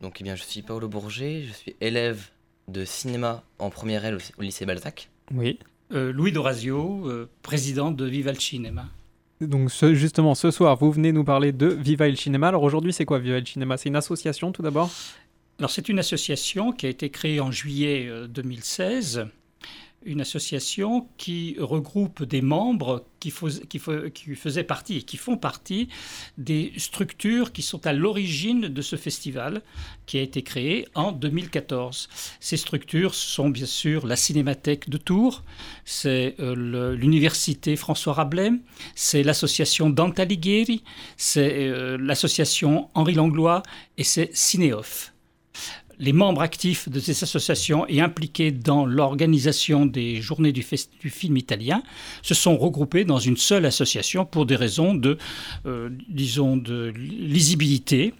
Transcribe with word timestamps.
Donc, 0.00 0.18
eh 0.20 0.24
bien, 0.24 0.34
je 0.36 0.42
suis 0.42 0.62
Paolo 0.62 0.88
Bourget, 0.88 1.42
je 1.42 1.52
suis 1.52 1.76
élève 1.80 2.28
de 2.68 2.84
cinéma 2.84 3.42
en 3.58 3.70
première 3.70 4.04
L 4.04 4.18
au, 4.38 4.42
lycée 4.42 4.66
Balzac. 4.66 5.10
Oui. 5.34 5.58
Euh, 5.92 6.12
Louis 6.12 6.32
Dorazio, 6.32 7.08
euh, 7.08 7.28
président 7.42 7.90
de 7.90 8.04
Viva 8.04 8.32
le 8.32 8.40
Cinema. 8.40 8.86
Donc 9.40 9.70
justement, 9.92 10.34
ce 10.34 10.50
soir, 10.50 10.76
vous 10.76 10.90
venez 10.90 11.12
nous 11.12 11.24
parler 11.24 11.52
de 11.52 11.66
Viva 11.66 12.08
il 12.08 12.16
Cinema. 12.16 12.48
Alors 12.48 12.62
aujourd'hui, 12.62 12.92
c'est 12.92 13.04
quoi 13.04 13.18
Viva 13.18 13.38
il 13.38 13.46
Cinema 13.46 13.76
C'est 13.76 13.90
une 13.90 13.96
association 13.96 14.50
tout 14.50 14.62
d'abord? 14.62 14.90
Alors 15.58 15.70
c'est 15.70 15.88
une 15.88 15.98
association 15.98 16.72
qui 16.72 16.86
a 16.86 16.88
été 16.88 17.10
créée 17.10 17.40
en 17.40 17.50
juillet 17.50 18.10
2016 18.28 19.26
une 20.06 20.20
association 20.20 21.08
qui 21.18 21.56
regroupe 21.58 22.22
des 22.22 22.40
membres 22.40 23.04
qui, 23.18 23.30
faisaient 23.30 24.64
partie 24.64 24.98
et 24.98 25.02
qui 25.02 25.16
font 25.16 25.36
partie 25.36 25.88
des 26.38 26.72
structures 26.76 27.52
qui 27.52 27.62
sont 27.62 27.86
à 27.86 27.92
l'origine 27.92 28.68
de 28.68 28.82
ce 28.82 28.96
festival 28.96 29.62
qui 30.06 30.18
a 30.18 30.22
été 30.22 30.42
créé 30.42 30.86
en 30.94 31.12
2014. 31.12 32.08
Ces 32.40 32.56
structures 32.56 33.14
sont 33.14 33.50
bien 33.50 33.66
sûr 33.66 34.06
la 34.06 34.16
Cinémathèque 34.16 34.88
de 34.88 34.96
Tours, 34.96 35.42
c'est 35.84 36.36
euh, 36.38 36.94
l'Université 36.94 37.74
François 37.76 38.12
Rabelais, 38.12 38.52
c'est 38.94 39.24
l'association 39.24 39.90
Dante 39.90 40.20
Alighieri, 40.20 40.84
c'est 41.16 41.68
euh, 41.68 41.98
l'association 42.00 42.88
Henri 42.94 43.14
Langlois 43.14 43.62
et 43.98 44.04
c'est 44.04 44.30
Cinéoff 44.34 45.12
les 45.98 46.12
membres 46.12 46.42
actifs 46.42 46.88
de 46.88 47.00
ces 47.00 47.22
associations 47.22 47.86
et 47.88 48.00
impliqués 48.00 48.50
dans 48.50 48.84
l'organisation 48.86 49.86
des 49.86 50.20
journées 50.20 50.52
du, 50.52 50.62
film 50.62 51.36
italien 51.36 51.82
se 52.22 52.34
sont 52.34 52.56
regroupés 52.56 53.04
dans 53.04 53.18
une 53.18 53.36
seule 53.36 53.66
association 53.66 54.24
pour 54.24 54.46
des 54.46 54.56
raisons 54.56 54.94
de, 54.94 55.18
euh, 55.66 55.90
disons, 56.08 56.56
de 56.56 56.92
lisibilité, 56.96 58.14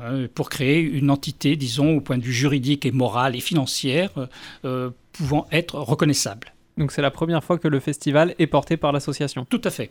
hein, 0.00 0.26
pour 0.34 0.48
créer 0.48 0.80
une 0.80 1.10
entité, 1.10 1.56
disons, 1.56 1.96
au 1.96 2.00
point 2.00 2.18
de 2.18 2.24
vue 2.24 2.32
juridique 2.32 2.86
et 2.86 2.92
moral 2.92 3.36
et 3.36 3.40
financière, 3.40 4.10
euh, 4.64 4.90
pouvant 5.12 5.46
être 5.52 5.76
reconnaissable. 5.76 6.52
Donc 6.78 6.92
c'est 6.92 7.02
la 7.02 7.10
première 7.10 7.44
fois 7.44 7.58
que 7.58 7.68
le 7.68 7.80
festival 7.80 8.34
est 8.38 8.46
porté 8.46 8.76
par 8.76 8.92
l'association. 8.92 9.44
Tout 9.44 9.60
à 9.64 9.70
fait. 9.70 9.90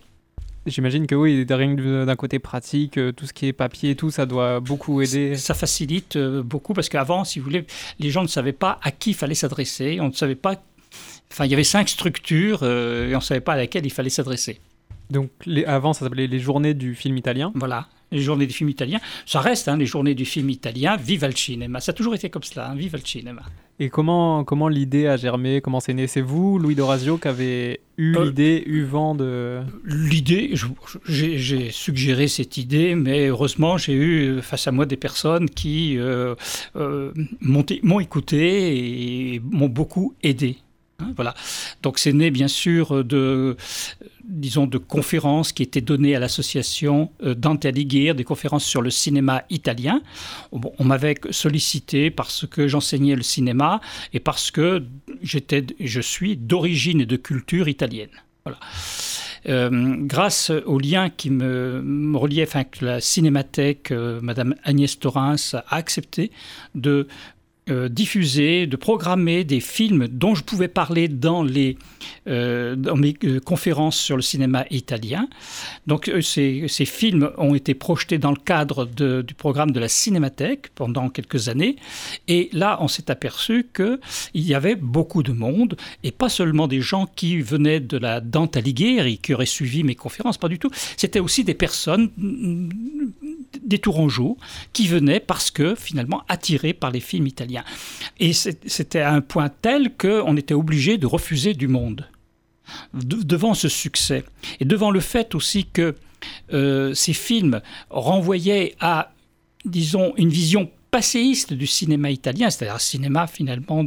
J'imagine 0.65 1.07
que 1.07 1.15
oui, 1.15 1.45
d'un 1.45 2.15
côté 2.15 2.39
pratique, 2.39 2.97
euh, 2.97 3.11
tout 3.11 3.25
ce 3.25 3.33
qui 3.33 3.47
est 3.47 3.53
papier 3.53 3.91
et 3.91 3.95
tout, 3.95 4.11
ça 4.11 4.25
doit 4.25 4.59
beaucoup 4.59 5.02
aider. 5.02 5.35
Ça 5.35 5.53
facilite 5.53 6.15
euh, 6.15 6.43
beaucoup 6.43 6.73
parce 6.73 6.89
qu'avant, 6.89 7.23
si 7.23 7.39
vous 7.39 7.45
voulez, 7.45 7.65
les 7.99 8.09
gens 8.09 8.21
ne 8.21 8.27
savaient 8.27 8.53
pas 8.53 8.77
à 8.83 8.91
qui 8.91 9.11
il 9.11 9.13
fallait 9.15 9.35
s'adresser. 9.35 9.99
On 10.02 10.09
ne 10.09 10.13
savait 10.13 10.35
pas. 10.35 10.61
Enfin, 11.31 11.45
il 11.45 11.52
y 11.52 11.53
avait 11.53 11.63
cinq 11.63 11.87
structures 11.87 12.59
euh, 12.63 13.09
et 13.09 13.15
on 13.15 13.19
ne 13.19 13.23
savait 13.23 13.41
pas 13.41 13.53
à 13.53 13.57
laquelle 13.57 13.85
il 13.85 13.91
fallait 13.91 14.09
s'adresser. 14.09 14.59
Donc 15.09 15.30
les, 15.45 15.65
avant, 15.65 15.93
ça 15.93 16.02
s'appelait 16.02 16.27
les 16.27 16.39
journées 16.39 16.73
du 16.73 16.93
film 16.93 17.17
italien. 17.17 17.52
Voilà, 17.55 17.87
les 18.11 18.21
journées 18.21 18.47
du 18.47 18.53
film 18.53 18.69
italien. 18.69 18.99
Ça 19.25 19.39
reste 19.39 19.67
hein, 19.67 19.77
les 19.77 19.85
journées 19.85 20.15
du 20.15 20.25
film 20.25 20.49
italien, 20.49 20.97
viva 20.97 21.27
le 21.27 21.35
cinema. 21.35 21.79
Ça 21.79 21.91
a 21.91 21.93
toujours 21.93 22.15
été 22.15 22.29
comme 22.29 22.43
cela, 22.43 22.69
hein, 22.69 22.75
viva 22.75 22.97
le 22.97 23.05
cinema. 23.05 23.41
Et 23.81 23.89
comment, 23.89 24.43
comment 24.43 24.67
l'idée 24.67 25.07
a 25.07 25.15
germé? 25.15 25.61
Comment 25.61 25.79
c'est 25.79 25.93
né? 25.93 26.07
C'est 26.07 26.21
vous, 26.21 26.59
Louis 26.59 26.75
Dorazio, 26.75 27.17
qui 27.17 27.27
avez 27.30 27.80
eu 27.97 28.17
euh, 28.17 28.25
l'idée, 28.25 28.61
eu 28.65 28.83
vent 28.83 29.15
de... 29.15 29.61
L'idée, 29.85 30.53
j'ai 31.05 31.71
suggéré 31.71 32.27
cette 32.27 32.57
idée, 32.57 32.95
mais 32.95 33.27
heureusement, 33.27 33.77
j'ai 33.77 33.93
eu 33.93 34.41
face 34.41 34.67
à 34.67 34.73
moi 34.73 34.85
des 34.85 34.97
personnes 34.97 35.49
qui 35.49 35.97
euh, 35.97 36.35
euh, 36.75 37.13
m'ont 37.39 37.99
écouté 38.02 39.35
et 39.35 39.39
m'ont 39.39 39.69
beaucoup 39.69 40.13
aidé. 40.23 40.57
Hein, 41.00 41.14
voilà. 41.16 41.33
Donc 41.81 42.00
c'est 42.00 42.14
né 42.14 42.31
bien 42.31 42.47
sûr 42.47 43.03
de, 43.03 43.55
disons, 44.23 44.67
de 44.67 44.78
conférences 44.78 45.52
qui 45.52 45.64
étaient 45.64 45.81
données 45.81 46.16
à 46.16 46.19
l'association 46.19 47.11
euh, 47.23 47.33
Dante 47.33 47.66
Alighieri, 47.66 48.16
des 48.16 48.23
conférences 48.23 48.66
sur 48.66 48.81
le 48.81 48.89
cinéma 48.89 49.44
italien. 49.50 50.02
on 50.52 50.83
m'avait 50.83 51.16
sollicité 51.31 52.11
parce 52.11 52.45
que 52.45 52.67
j'enseignais 52.67 53.16
le 53.16 53.23
cinéma 53.23 53.81
et 54.14 54.20
parce 54.20 54.52
que 54.52 54.83
j'étais, 55.22 55.66
je 55.80 56.02
suis 56.02 56.38
d'origine 56.38 57.02
et 57.02 57.05
de 57.05 57.17
culture 57.17 57.67
italienne. 57.67 58.09
Voilà. 58.45 58.59
Euh, 59.48 59.95
grâce 59.99 60.49
au 60.49 60.80
lien 60.80 61.09
qui 61.09 61.30
me, 61.30 61.82
me 61.82 62.17
reliait, 62.17 62.43
enfin 62.43 62.65
que 62.65 62.83
la 62.83 63.02
cinémathèque, 63.02 63.92
euh, 63.92 64.20
Madame 64.21 64.55
Agnès 64.64 64.99
Torrens 64.99 65.54
a 65.54 65.76
accepté 65.76 66.32
de 66.76 67.08
euh, 67.69 67.89
diffuser, 67.89 68.67
de 68.67 68.75
programmer 68.75 69.43
des 69.43 69.59
films 69.59 70.07
dont 70.07 70.35
je 70.35 70.43
pouvais 70.43 70.67
parler 70.67 71.07
dans, 71.07 71.43
les, 71.43 71.77
euh, 72.27 72.75
dans 72.75 72.95
mes 72.95 73.15
euh, 73.23 73.39
conférences 73.39 73.97
sur 73.97 74.15
le 74.15 74.21
cinéma 74.21 74.65
italien. 74.71 75.27
Donc 75.87 76.11
ces, 76.21 76.65
ces, 76.67 76.85
films 76.85 77.31
ont 77.37 77.55
été 77.55 77.73
projetés 77.73 78.17
dans 78.17 78.31
le 78.31 78.37
cadre 78.37 78.85
du 78.85 79.33
programme 79.33 79.71
de 79.71 79.79
la 79.79 79.87
Cinémathèque 79.87 80.69
pendant 80.75 81.09
quelques 81.09 81.49
années. 81.49 81.75
Et 82.27 82.49
là, 82.53 82.77
on 82.81 82.87
s'est 82.87 83.11
aperçu 83.11 83.67
qu'il 83.75 83.99
y 84.33 84.53
avait 84.53 84.75
beaucoup 84.75 85.23
de 85.23 85.31
monde, 85.31 85.75
et 86.03 86.11
pas 86.11 86.29
seulement 86.29 86.67
des 86.67 86.81
gens 86.81 87.08
qui 87.15 87.41
venaient 87.41 87.79
de 87.79 87.97
la 87.97 88.21
Dante 88.21 88.58
Alighieri, 88.58 89.17
qui 89.17 89.33
auraient 89.33 89.45
suivi 89.45 89.83
mes 89.83 89.95
conférences, 89.95 90.37
pas 90.37 90.49
du 90.49 90.59
tout. 90.59 90.71
C'était 90.97 91.19
aussi 91.19 91.43
des 91.43 91.53
personnes 91.53 92.09
des 93.69 93.80
Tourangeaux 93.80 94.37
qui 94.73 94.87
venaient 94.87 95.19
parce 95.19 95.52
que 95.52 95.75
finalement 95.75 96.23
attirés 96.27 96.73
par 96.73 96.91
les 96.91 96.99
films 96.99 97.27
italiens. 97.27 97.63
Et 98.19 98.33
c'était 98.33 98.99
à 98.99 99.13
un 99.13 99.21
point 99.21 99.49
tel 99.49 99.95
qu'on 99.95 100.35
était 100.35 100.53
obligé 100.53 100.97
de 100.97 101.05
refuser 101.05 101.53
du 101.53 101.67
monde 101.67 102.08
devant 102.93 103.53
ce 103.53 103.67
succès 103.67 104.23
et 104.59 104.65
devant 104.65 104.91
le 104.91 104.99
fait 104.99 105.33
aussi 105.35 105.65
que 105.65 105.95
euh, 106.53 106.93
ces 106.93 107.13
films 107.13 107.61
renvoyaient 107.89 108.75
à, 108.79 109.13
disons, 109.65 110.13
une 110.17 110.29
vision 110.29 110.69
passéiste 110.91 111.53
du 111.53 111.67
cinéma 111.67 112.09
italien, 112.09 112.49
c'est-à-dire 112.49 112.81
cinéma 112.81 113.27
finalement 113.27 113.85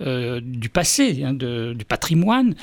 euh, 0.00 0.40
du 0.42 0.68
passé, 0.68 1.24
hein, 1.24 1.32
du 1.32 1.84
patrimoine, 1.86 2.54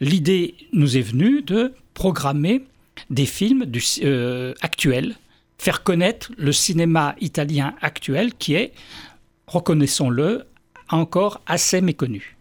l'idée 0.00 0.54
nous 0.72 0.96
est 0.96 1.02
venue 1.02 1.42
de 1.42 1.74
programmer 1.94 2.62
des 3.10 3.26
films 3.26 3.66
euh, 4.02 4.54
actuels 4.60 5.16
faire 5.58 5.82
connaître 5.82 6.32
le 6.36 6.52
cinéma 6.52 7.14
italien 7.20 7.74
actuel 7.80 8.34
qui 8.34 8.54
est, 8.54 8.72
reconnaissons-le, 9.46 10.44
encore 10.88 11.40
assez 11.46 11.80
méconnu. 11.80 12.36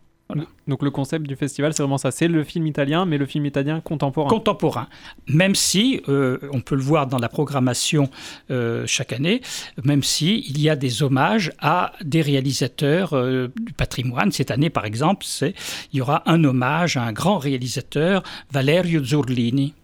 Donc 0.67 0.81
le 0.81 0.89
concept 0.89 1.27
du 1.27 1.35
festival, 1.35 1.73
c'est 1.73 1.83
vraiment 1.83 1.99
ça, 1.99 2.09
c'est 2.09 2.27
le 2.27 2.43
film 2.43 2.65
italien, 2.65 3.05
mais 3.05 3.19
le 3.19 3.27
film 3.27 3.45
italien 3.45 3.79
contemporain. 3.79 4.27
Contemporain, 4.27 4.87
même 5.27 5.53
si, 5.53 6.01
euh, 6.09 6.39
on 6.51 6.61
peut 6.61 6.73
le 6.73 6.81
voir 6.81 7.05
dans 7.05 7.19
la 7.19 7.29
programmation 7.29 8.09
euh, 8.49 8.83
chaque 8.87 9.13
année, 9.13 9.41
même 9.83 10.01
si 10.01 10.43
il 10.49 10.59
y 10.59 10.67
a 10.67 10.75
des 10.75 11.03
hommages 11.03 11.51
à 11.59 11.93
des 12.03 12.23
réalisateurs 12.23 13.13
euh, 13.13 13.49
du 13.55 13.73
patrimoine. 13.73 14.31
Cette 14.31 14.49
année, 14.49 14.71
par 14.71 14.85
exemple, 14.85 15.25
il 15.41 15.53
y 15.97 16.01
aura 16.01 16.23
un 16.25 16.43
hommage 16.43 16.97
à 16.97 17.03
un 17.03 17.13
grand 17.13 17.37
réalisateur, 17.37 18.23
Valerio 18.51 19.03
Zurlini 19.03 19.75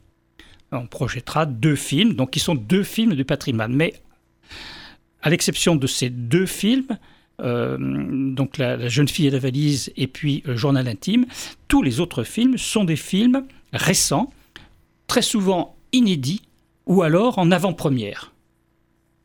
on 0.72 0.88
projettera 0.88 1.46
deux 1.46 1.76
films, 1.76 2.14
donc 2.14 2.32
qui 2.32 2.40
sont 2.40 2.56
deux 2.56 2.84
films 2.84 3.14
du 3.14 3.26
patrimoine. 3.26 3.74
Mais 3.74 3.94
à 5.22 5.30
l'exception 5.30 5.76
de 5.76 5.88
ces 5.88 6.09
deux 6.09 6.46
films, 6.46 6.98
euh, 7.42 8.36
la, 8.58 8.88
jeune 8.88 9.08
fille 9.08 9.28
et 9.28 9.32
la 9.32 9.40
valise 9.40 9.92
et 9.98 10.08
puis 10.08 10.44
le 10.46 10.56
Journal 10.56 10.88
intime, 10.88 11.26
tous 11.68 11.82
les 11.82 12.00
autres 12.00 12.24
films 12.24 12.58
sont 12.58 12.84
des 12.84 12.96
films 12.96 13.46
récents, 13.74 14.32
très 15.08 15.22
souvent 15.22 15.76
inédits 15.92 16.44
ou 16.86 17.02
alors 17.02 17.40
en 17.40 17.52
avant-première. 17.52 18.34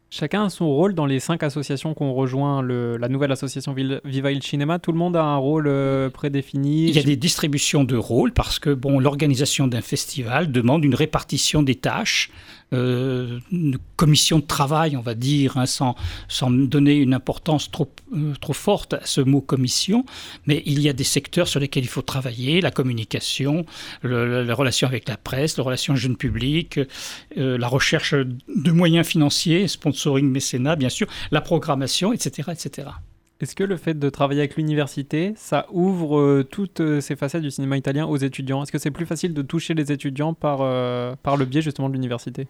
Chacun 0.08 0.44
a 0.44 0.50
son 0.50 0.68
rôle 0.68 0.94
dans 0.94 1.04
les 1.04 1.18
cinq 1.18 1.42
associations 1.42 1.92
qu'on 1.92 2.12
rejoint 2.12 2.62
la 2.62 3.08
nouvelle 3.08 3.32
association 3.32 3.74
Viva 3.74 4.30
il 4.30 4.42
Cinema. 4.42 4.78
Tout 4.78 4.92
le 4.92 4.98
monde 4.98 5.16
a 5.16 5.24
un 5.24 5.36
rôle 5.36 5.66
euh, 5.66 6.10
prédéfini. 6.10 6.88
Il 6.88 6.94
y 6.94 7.00
a 7.00 7.02
des 7.02 7.16
distributions 7.16 7.82
de 7.82 7.96
rôles 7.96 8.32
parce 8.32 8.60
que 8.60 8.70
bon, 8.70 9.00
l'organisation 9.00 9.66
d'un 9.66 9.82
festival 9.82 10.52
demande 10.52 10.84
une 10.84 10.94
répartition 10.94 11.62
des 11.62 11.74
tâches 11.74 12.30
euh, 12.72 13.38
une 13.52 13.78
commission 13.94 14.40
de 14.40 14.44
travail, 14.44 14.96
on 14.96 15.00
va 15.00 15.14
dire, 15.14 15.56
hein, 15.56 15.66
sans, 15.66 15.94
sans 16.26 16.50
donner 16.50 16.96
une 16.96 17.14
importance 17.14 17.70
trop, 17.70 17.88
euh, 18.12 18.34
trop 18.40 18.54
forte 18.54 18.94
à 18.94 19.00
ce 19.04 19.20
mot 19.20 19.40
commission, 19.40 20.04
mais 20.46 20.64
il 20.66 20.80
y 20.80 20.88
a 20.88 20.92
des 20.92 21.04
secteurs 21.04 21.46
sur 21.46 21.60
lesquels 21.60 21.84
il 21.84 21.88
faut 21.88 22.02
travailler, 22.02 22.60
la 22.60 22.72
communication, 22.72 23.64
la 24.02 24.52
relation 24.52 24.88
avec 24.88 25.08
la 25.08 25.16
presse, 25.16 25.56
la 25.56 25.62
relation 25.62 25.94
jeune 25.94 26.16
public, 26.16 26.80
la 27.36 27.68
recherche 27.68 28.14
de 28.14 28.72
moyens 28.72 29.06
financiers, 29.06 29.68
sponsoring, 29.96 30.30
mécénat, 30.30 30.76
bien 30.76 30.88
sûr, 30.88 31.06
la 31.30 31.40
programmation, 31.40 32.12
etc. 32.12 32.50
etc. 32.52 32.88
Est-ce 33.40 33.54
que 33.54 33.64
le 33.64 33.76
fait 33.76 33.94
de 33.94 34.08
travailler 34.08 34.40
avec 34.40 34.56
l'université, 34.56 35.34
ça 35.36 35.66
ouvre 35.70 36.18
euh, 36.18 36.42
toutes 36.42 36.80
euh, 36.80 37.00
ces 37.02 37.16
facettes 37.16 37.42
du 37.42 37.50
cinéma 37.50 37.76
italien 37.76 38.06
aux 38.06 38.16
étudiants? 38.16 38.62
Est-ce 38.62 38.72
que 38.72 38.78
c'est 38.78 38.90
plus 38.90 39.04
facile 39.04 39.34
de 39.34 39.42
toucher 39.42 39.74
les 39.74 39.92
étudiants 39.92 40.32
par, 40.32 40.60
euh, 40.62 41.14
par 41.22 41.36
le 41.36 41.44
biais 41.44 41.60
justement 41.60 41.88
de 41.88 41.94
l'université? 41.94 42.46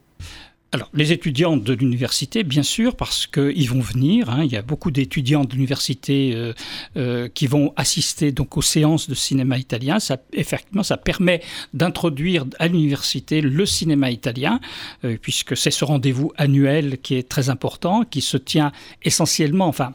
Alors, 0.73 0.91
les 0.95 1.13
étudiants 1.13 1.57
de 1.57 1.73
l'université, 1.73 2.43
bien 2.43 2.65
sûr, 2.65 2.97
parce 2.97 3.27
qu'ils 3.27 3.71
vont 3.71 3.81
venir. 3.81 4.29
Hein. 4.31 4.43
il 4.45 4.53
y 4.53 4.57
a 4.57 4.63
beaucoup 4.63 4.91
d'étudiants 4.91 5.45
de 5.45 5.53
l'université 5.53 6.33
euh, 6.35 6.53
euh, 6.97 7.29
qui 7.33 7.47
vont 7.47 7.73
assister 7.77 8.33
donc 8.33 8.57
aux 8.57 8.63
séances 8.63 9.09
de 9.09 9.15
cinéma 9.15 9.59
italien. 9.59 10.01
Ça, 10.01 10.19
effectivement, 10.33 10.83
ça 10.83 10.97
permet 10.97 11.41
d'introduire 11.73 12.45
à 12.59 12.67
l'université 12.67 13.41
le 13.41 13.65
cinéma 13.65 14.11
italien, 14.11 14.61
euh, 15.05 15.17
puisque 15.21 15.57
c'est 15.57 15.71
ce 15.71 15.85
rendez-vous 15.85 16.33
annuel 16.37 16.99
qui 16.99 17.15
est 17.15 17.29
très 17.29 17.49
important, 17.49 18.03
qui 18.03 18.21
se 18.21 18.37
tient 18.37 18.73
essentiellement, 19.03 19.69
enfin, 19.69 19.95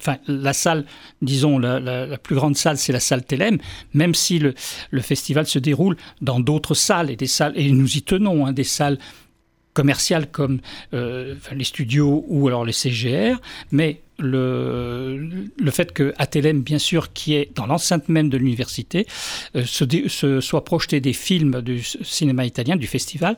Enfin, 0.00 0.18
la 0.28 0.52
salle, 0.52 0.84
disons, 1.22 1.58
la, 1.58 2.18
plus 2.18 2.36
grande 2.36 2.56
salle, 2.56 2.78
c'est 2.78 2.92
la 2.92 3.00
salle 3.00 3.24
Télém, 3.24 3.58
même 3.94 4.14
si 4.14 4.38
le, 4.38 4.54
festival 5.00 5.44
se 5.46 5.58
déroule 5.58 5.96
dans 6.20 6.38
d'autres 6.38 6.74
salles, 6.74 7.10
et 7.10 7.16
des 7.16 7.26
salles, 7.26 7.52
et 7.56 7.68
nous 7.72 7.96
y 7.96 8.02
tenons, 8.02 8.46
hein, 8.46 8.52
des 8.52 8.62
salles 8.62 8.98
commerciales 9.78 10.28
comme 10.28 10.58
euh, 10.92 11.36
les 11.52 11.62
studios 11.62 12.24
ou 12.26 12.48
alors 12.48 12.64
les 12.64 12.72
CGR, 12.72 13.36
mais 13.70 14.00
le, 14.18 15.46
le 15.56 15.70
fait 15.70 15.92
que 15.92 16.12
Atélème, 16.18 16.62
bien 16.62 16.80
sûr, 16.80 17.12
qui 17.12 17.34
est 17.34 17.54
dans 17.54 17.66
l'enceinte 17.66 18.08
même 18.08 18.28
de 18.28 18.36
l'université, 18.36 19.06
euh, 19.54 19.62
se, 19.64 20.40
soit 20.40 20.64
projeté 20.64 21.00
des 21.00 21.12
films 21.12 21.62
du 21.62 21.84
cinéma 21.84 22.44
italien, 22.44 22.74
du 22.74 22.88
festival, 22.88 23.36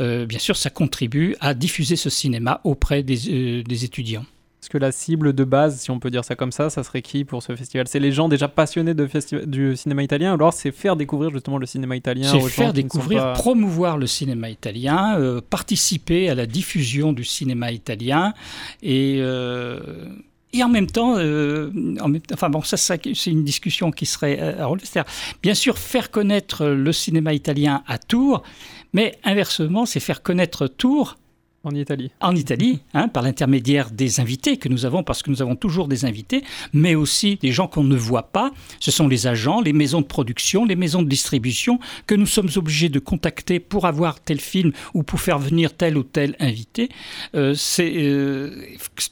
euh, 0.00 0.24
bien 0.24 0.38
sûr, 0.38 0.56
ça 0.56 0.70
contribue 0.70 1.36
à 1.40 1.52
diffuser 1.52 1.96
ce 1.96 2.08
cinéma 2.08 2.62
auprès 2.64 3.02
des 3.02 3.84
étudiants. 3.84 4.24
Est-ce 4.62 4.70
que 4.70 4.78
la 4.78 4.92
cible 4.92 5.32
de 5.32 5.42
base, 5.42 5.80
si 5.80 5.90
on 5.90 5.98
peut 5.98 6.08
dire 6.08 6.24
ça 6.24 6.36
comme 6.36 6.52
ça, 6.52 6.70
ça 6.70 6.84
serait 6.84 7.02
qui 7.02 7.24
pour 7.24 7.42
ce 7.42 7.56
festival? 7.56 7.88
C'est 7.88 7.98
les 7.98 8.12
gens 8.12 8.28
déjà 8.28 8.46
passionnés 8.46 8.94
de 8.94 9.08
du 9.44 9.74
cinéma 9.74 10.04
italien, 10.04 10.30
ou 10.30 10.34
alors 10.34 10.52
c'est 10.52 10.70
faire 10.70 10.94
découvrir 10.94 11.30
justement 11.30 11.58
le 11.58 11.66
cinéma 11.66 11.96
italien 11.96 12.30
C'est 12.30 12.40
faire 12.48 12.72
découvrir, 12.72 13.32
promouvoir 13.32 13.98
le 13.98 14.06
cinéma 14.06 14.50
italien, 14.50 15.18
euh, 15.18 15.40
participer 15.40 16.30
à 16.30 16.36
la 16.36 16.46
diffusion 16.46 17.12
du 17.12 17.24
cinéma 17.24 17.72
italien 17.72 18.34
et. 18.82 19.16
Euh, 19.18 19.80
et 20.54 20.62
en 20.62 20.68
même 20.68 20.86
temps, 20.86 21.16
euh, 21.16 21.70
enfin 22.30 22.50
bon, 22.50 22.60
ça, 22.60 22.76
c'est 22.76 23.30
une 23.30 23.42
discussion 23.42 23.90
qui 23.90 24.04
serait 24.04 24.38
à 24.38 24.66
relever. 24.66 24.86
Bien 25.42 25.54
sûr, 25.54 25.78
faire 25.78 26.10
connaître 26.10 26.66
le 26.66 26.92
cinéma 26.92 27.32
italien 27.32 27.82
à 27.86 27.96
Tours, 27.96 28.42
mais 28.92 29.18
inversement, 29.24 29.86
c'est 29.86 29.98
faire 29.98 30.22
connaître 30.22 30.66
Tours 30.66 31.16
en 31.64 31.74
Italie. 31.74 32.10
En 32.20 32.34
Italie, 32.34 32.80
hein, 32.92 33.08
par 33.08 33.22
l'intermédiaire 33.22 33.90
des 33.90 34.18
invités 34.18 34.56
que 34.56 34.68
nous 34.68 34.84
avons, 34.84 35.04
parce 35.04 35.22
que 35.22 35.30
nous 35.30 35.42
avons 35.42 35.54
toujours 35.54 35.86
des 35.86 36.04
invités, 36.04 36.42
mais 36.72 36.94
aussi 36.94 37.36
des 37.36 37.52
gens 37.52 37.68
qu'on 37.68 37.84
ne 37.84 37.96
voit 37.96 38.32
pas. 38.32 38.50
Ce 38.80 38.90
sont 38.90 39.06
les 39.06 39.26
agents, 39.28 39.60
les 39.60 39.72
maisons 39.72 40.00
de 40.00 40.06
production, 40.06 40.64
les 40.64 40.74
maisons 40.74 41.02
de 41.02 41.08
distribution 41.08 41.78
que 42.06 42.16
nous 42.16 42.26
sommes 42.26 42.50
obligés 42.56 42.88
de 42.88 42.98
contacter 42.98 43.60
pour 43.60 43.86
avoir 43.86 44.20
tel 44.20 44.40
film 44.40 44.72
ou 44.94 45.04
pour 45.04 45.20
faire 45.20 45.38
venir 45.38 45.74
tel 45.74 45.96
ou 45.96 46.02
tel 46.02 46.34
invité. 46.40 46.88
Euh, 47.34 47.54
euh, 47.78 48.64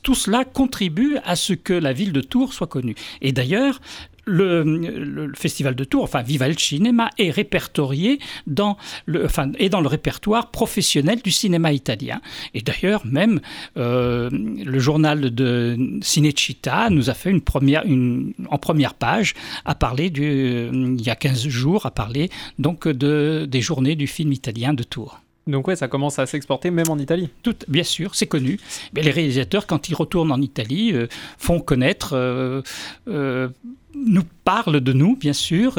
tout 0.02 0.14
cela 0.14 0.44
contribue 0.44 1.18
à 1.24 1.36
ce 1.36 1.52
que 1.52 1.72
la 1.72 1.92
ville 1.92 2.12
de 2.12 2.20
Tours 2.20 2.52
soit 2.52 2.66
connue. 2.66 2.96
Et 3.22 3.32
d'ailleurs, 3.32 3.80
le, 4.24 5.32
festival 5.36 5.74
de 5.74 5.84
Tours, 5.84 6.04
enfin 6.04 6.22
Viva 6.22 6.48
le 6.48 6.58
Cinema, 6.58 7.10
est 7.18 7.30
répertorié 7.30 8.18
dans 8.46 8.76
le, 9.06 9.24
enfin, 9.24 9.52
est 9.58 9.68
dans 9.68 9.80
le 9.80 9.88
répertoire 9.88 10.50
professionnel 10.50 11.20
du 11.22 11.30
cinéma 11.30 11.72
italien. 11.72 12.20
Et 12.54 12.62
d'ailleurs, 12.62 13.06
même 13.06 13.40
euh, 13.76 14.28
le 14.30 14.78
journal 14.78 15.34
de 15.34 15.98
Cinecittà 16.02 16.90
nous 16.90 17.10
a 17.10 17.14
fait 17.14 17.30
une 17.30 17.40
première, 17.40 17.84
une, 17.84 18.32
en 18.48 18.58
première 18.58 18.94
page 18.94 19.34
à 19.64 19.74
parler 19.74 20.10
du, 20.10 20.68
il 20.72 21.02
y 21.02 21.10
a 21.10 21.16
15 21.16 21.48
jours, 21.48 21.86
à 21.86 21.90
parler 21.90 22.30
donc 22.58 22.88
de, 22.88 23.46
des 23.48 23.60
journées 23.60 23.96
du 23.96 24.06
film 24.06 24.32
italien 24.32 24.74
de 24.74 24.82
Tours. 24.82 25.20
Donc 25.46 25.68
ouais, 25.68 25.76
ça 25.76 25.88
commence 25.88 26.18
à 26.18 26.26
s'exporter 26.26 26.70
même 26.70 26.88
en 26.88 26.98
Italie. 26.98 27.28
Tout, 27.42 27.56
bien 27.68 27.82
sûr, 27.82 28.14
c'est 28.14 28.26
connu. 28.26 28.58
Mais 28.94 29.02
les 29.02 29.10
réalisateurs, 29.10 29.66
quand 29.66 29.88
ils 29.88 29.94
retournent 29.94 30.32
en 30.32 30.40
Italie, 30.40 30.92
euh, 30.92 31.06
font 31.38 31.60
connaître, 31.60 32.10
euh, 32.12 32.62
euh, 33.08 33.48
nous 33.94 34.24
parlent 34.44 34.80
de 34.80 34.92
nous, 34.92 35.16
bien 35.16 35.32
sûr, 35.32 35.78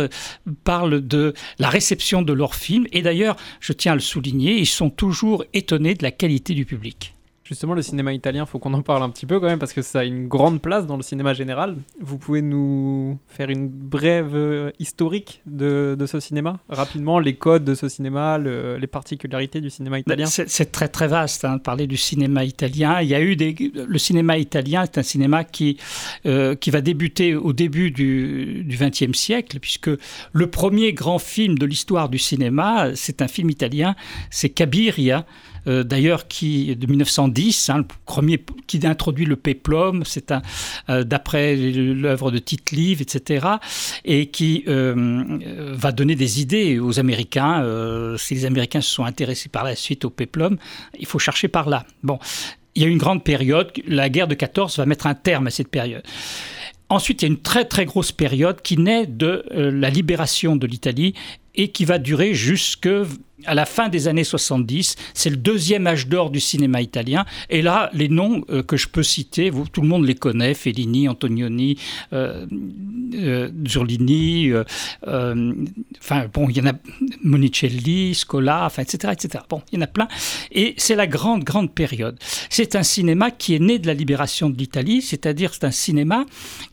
parlent 0.64 1.06
de 1.06 1.34
la 1.60 1.70
réception 1.70 2.22
de 2.22 2.34
leurs 2.34 2.56
films. 2.56 2.88
Et 2.92 3.02
d'ailleurs, 3.02 3.36
je 3.60 3.74
tiens 3.74 3.94
à 3.94 3.96
le 3.96 4.02
souligner, 4.02 4.58
ils 4.58 4.66
sont 4.66 4.90
toujours 4.90 5.44
étonnés 5.54 5.96
de 5.96 6.04
la 6.04 6.12
qualité 6.12 6.54
du 6.54 6.66
public. 6.66 7.16
Justement, 7.44 7.74
le 7.74 7.82
cinéma 7.82 8.14
italien, 8.14 8.46
faut 8.46 8.60
qu'on 8.60 8.74
en 8.74 8.84
parle 8.84 9.02
un 9.02 9.10
petit 9.10 9.26
peu 9.26 9.40
quand 9.40 9.48
même 9.48 9.58
parce 9.58 9.74
que 9.74 9.82
ça 9.82 10.02
a 10.02 10.04
une 10.04 10.28
grande 10.28 10.62
place 10.62 10.86
dans 10.86 10.96
le 10.96 11.02
cinéma 11.02 11.34
général. 11.34 11.76
Vous 12.00 12.20
pouvez 12.20 12.44
nous 12.44 13.18
faire 13.28 13.50
une 13.50 13.68
brève 13.68 14.36
euh, 14.36 14.72
historique 14.78 15.42
de, 15.48 15.96
de, 15.98 16.06
ce 16.06 16.20
cinéma? 16.20 16.60
Rapidement, 16.70 17.18
les 17.18 17.34
codes 17.36 17.64
de 17.64 17.74
ce 17.74 17.90
cinéma, 17.90 18.38
les 18.38 18.88
particularités 18.88 19.60
du 19.60 19.72
cinéma 19.72 20.00
italien? 20.00 20.28
C'est 20.28 20.72
très 20.72 20.88
très 20.88 21.08
vaste 21.08 21.44
hein, 21.44 21.58
de 21.58 21.62
parler 21.62 21.88
du 21.88 21.98
cinéma 21.98 22.46
italien. 22.46 23.02
Il 23.02 23.10
y 23.10 23.16
a 23.16 23.22
eu 23.22 23.36
des... 23.36 23.56
Le 23.76 23.98
cinéma 23.98 24.38
italien 24.38 24.84
est 24.84 25.00
un 25.00 25.04
cinéma 25.04 25.44
qui, 25.44 25.78
euh, 26.28 26.54
qui 26.56 26.70
va 26.70 26.82
débuter 26.82 27.36
au 27.36 27.54
début 27.54 27.90
du 27.90 28.66
XXe 28.70 29.18
siècle 29.18 29.60
puisque 29.60 29.90
le 30.32 30.48
premier 30.48 30.94
grand 30.94 31.20
film 31.20 31.58
de 31.58 31.66
l'histoire 31.66 32.08
du 32.08 32.20
cinéma, 32.20 32.92
c'est 32.96 33.24
un 33.24 33.28
film 33.28 33.50
italien, 33.50 33.96
c'est 34.30 34.50
Cabiria. 34.50 35.26
Euh, 35.68 35.84
d'ailleurs 35.84 36.28
qui 36.28 36.76
de 36.76 36.88
1910, 36.88 37.70
hein, 37.70 37.78
le 37.80 37.86
premier 38.06 38.44
qui 38.68 38.80
introduit 38.86 39.26
le 39.26 39.36
péplum, 39.36 40.04
c'est 40.06 40.32
un 40.32 40.42
euh, 40.90 41.04
d'après 41.04 41.56
l'œuvre 41.56 42.32
de 42.32 42.40
Tite 42.40 42.72
Live, 42.72 43.02
etc., 43.02 43.48
et 44.06 44.28
qui 44.28 44.64
euh, 44.68 45.24
va 45.74 45.92
donner 45.92 46.16
des 46.16 46.42
idées 46.42 46.80
aux 46.80 47.00
Américains. 47.00 47.66
si 48.18 48.34
les 48.36 48.46
Américains 48.46 48.82
se 48.82 48.90
sont 48.90 49.06
intéressés 49.06 49.50
par 49.50 49.64
la 49.64 49.76
suite 49.76 50.06
au 50.06 50.10
péplum, 50.10 50.58
il 51.00 51.06
faut 51.06 51.20
chercher 51.20 51.48
par 51.48 51.70
là. 51.70 51.86
Bon, 52.04 52.20
il 52.76 52.82
y 52.82 52.86
a 52.86 52.88
une 52.88 52.98
grande 52.98 53.24
période, 53.24 53.72
la 53.88 54.10
guerre 54.10 54.28
de 54.28 54.36
14 54.36 54.78
va 54.78 54.86
mettre 54.86 55.08
un 55.08 55.14
terme 55.14 55.48
à 55.48 55.50
cette 55.50 55.68
période. 55.68 56.04
Ensuite, 56.90 57.22
il 57.22 57.26
y 57.26 57.30
a 57.30 57.32
une 57.32 57.42
très 57.42 57.66
très 57.66 57.86
grosse 57.86 58.12
période 58.12 58.62
qui 58.62 58.78
naît 58.78 59.06
de 59.06 59.46
la 59.52 59.90
libération 59.90 60.56
de 60.56 60.68
l'Italie 60.68 61.14
et 61.56 61.70
qui 61.70 61.86
va 61.86 61.98
durer 61.98 62.34
jusque 62.34 62.90
à 63.46 63.54
la 63.54 63.66
fin 63.66 63.90
des 63.90 64.08
années 64.08 64.24
70. 64.24 64.96
C'est 65.14 65.30
le 65.30 65.38
deuxième 65.38 65.88
âge 65.88 66.08
d'or 66.08 66.30
du 66.30 66.40
cinéma 66.40 66.82
italien. 66.82 67.26
Et 67.50 67.62
là, 67.62 67.90
les 67.94 68.10
noms 68.10 68.44
euh, 68.50 68.64
que 68.64 68.78
je 68.78 68.88
peux 68.88 69.04
citer, 69.04 69.52
tout 69.72 69.82
le 69.82 69.88
monde 69.88 70.06
les 70.06 70.16
connaît 70.16 70.54
Fellini, 70.54 71.08
Antonioni, 71.08 71.78
euh, 72.14 72.46
euh 73.16 73.50
Zurlini, 73.68 74.52
euh, 74.52 75.54
enfin, 76.00 76.28
bon, 76.34 76.50
il 76.50 76.58
y 76.58 76.62
en 76.62 76.68
a 76.68 76.74
Monicelli, 77.24 78.16
Scola, 78.16 78.66
enfin, 78.66 78.84
etc., 78.84 79.14
etc. 79.14 79.44
Bon, 79.50 79.62
il 79.72 79.76
y 79.76 79.78
en 79.80 79.84
a 79.84 79.88
plein. 79.88 80.08
Et 80.52 80.74
c'est 80.78 80.96
la 80.96 81.08
grande, 81.08 81.44
grande 81.44 81.74
période. 81.74 82.18
C'est 82.50 82.76
un 82.76 82.84
cinéma 82.84 83.32
qui 83.32 83.56
est 83.56 83.60
né 83.60 83.80
de 83.80 83.88
la 83.88 83.94
libération 83.94 84.50
de 84.50 84.58
l'Italie, 84.58 85.02
c'est-à-dire 85.02 85.54
c'est 85.54 85.66
un 85.66 85.72
cinéma 85.72 86.26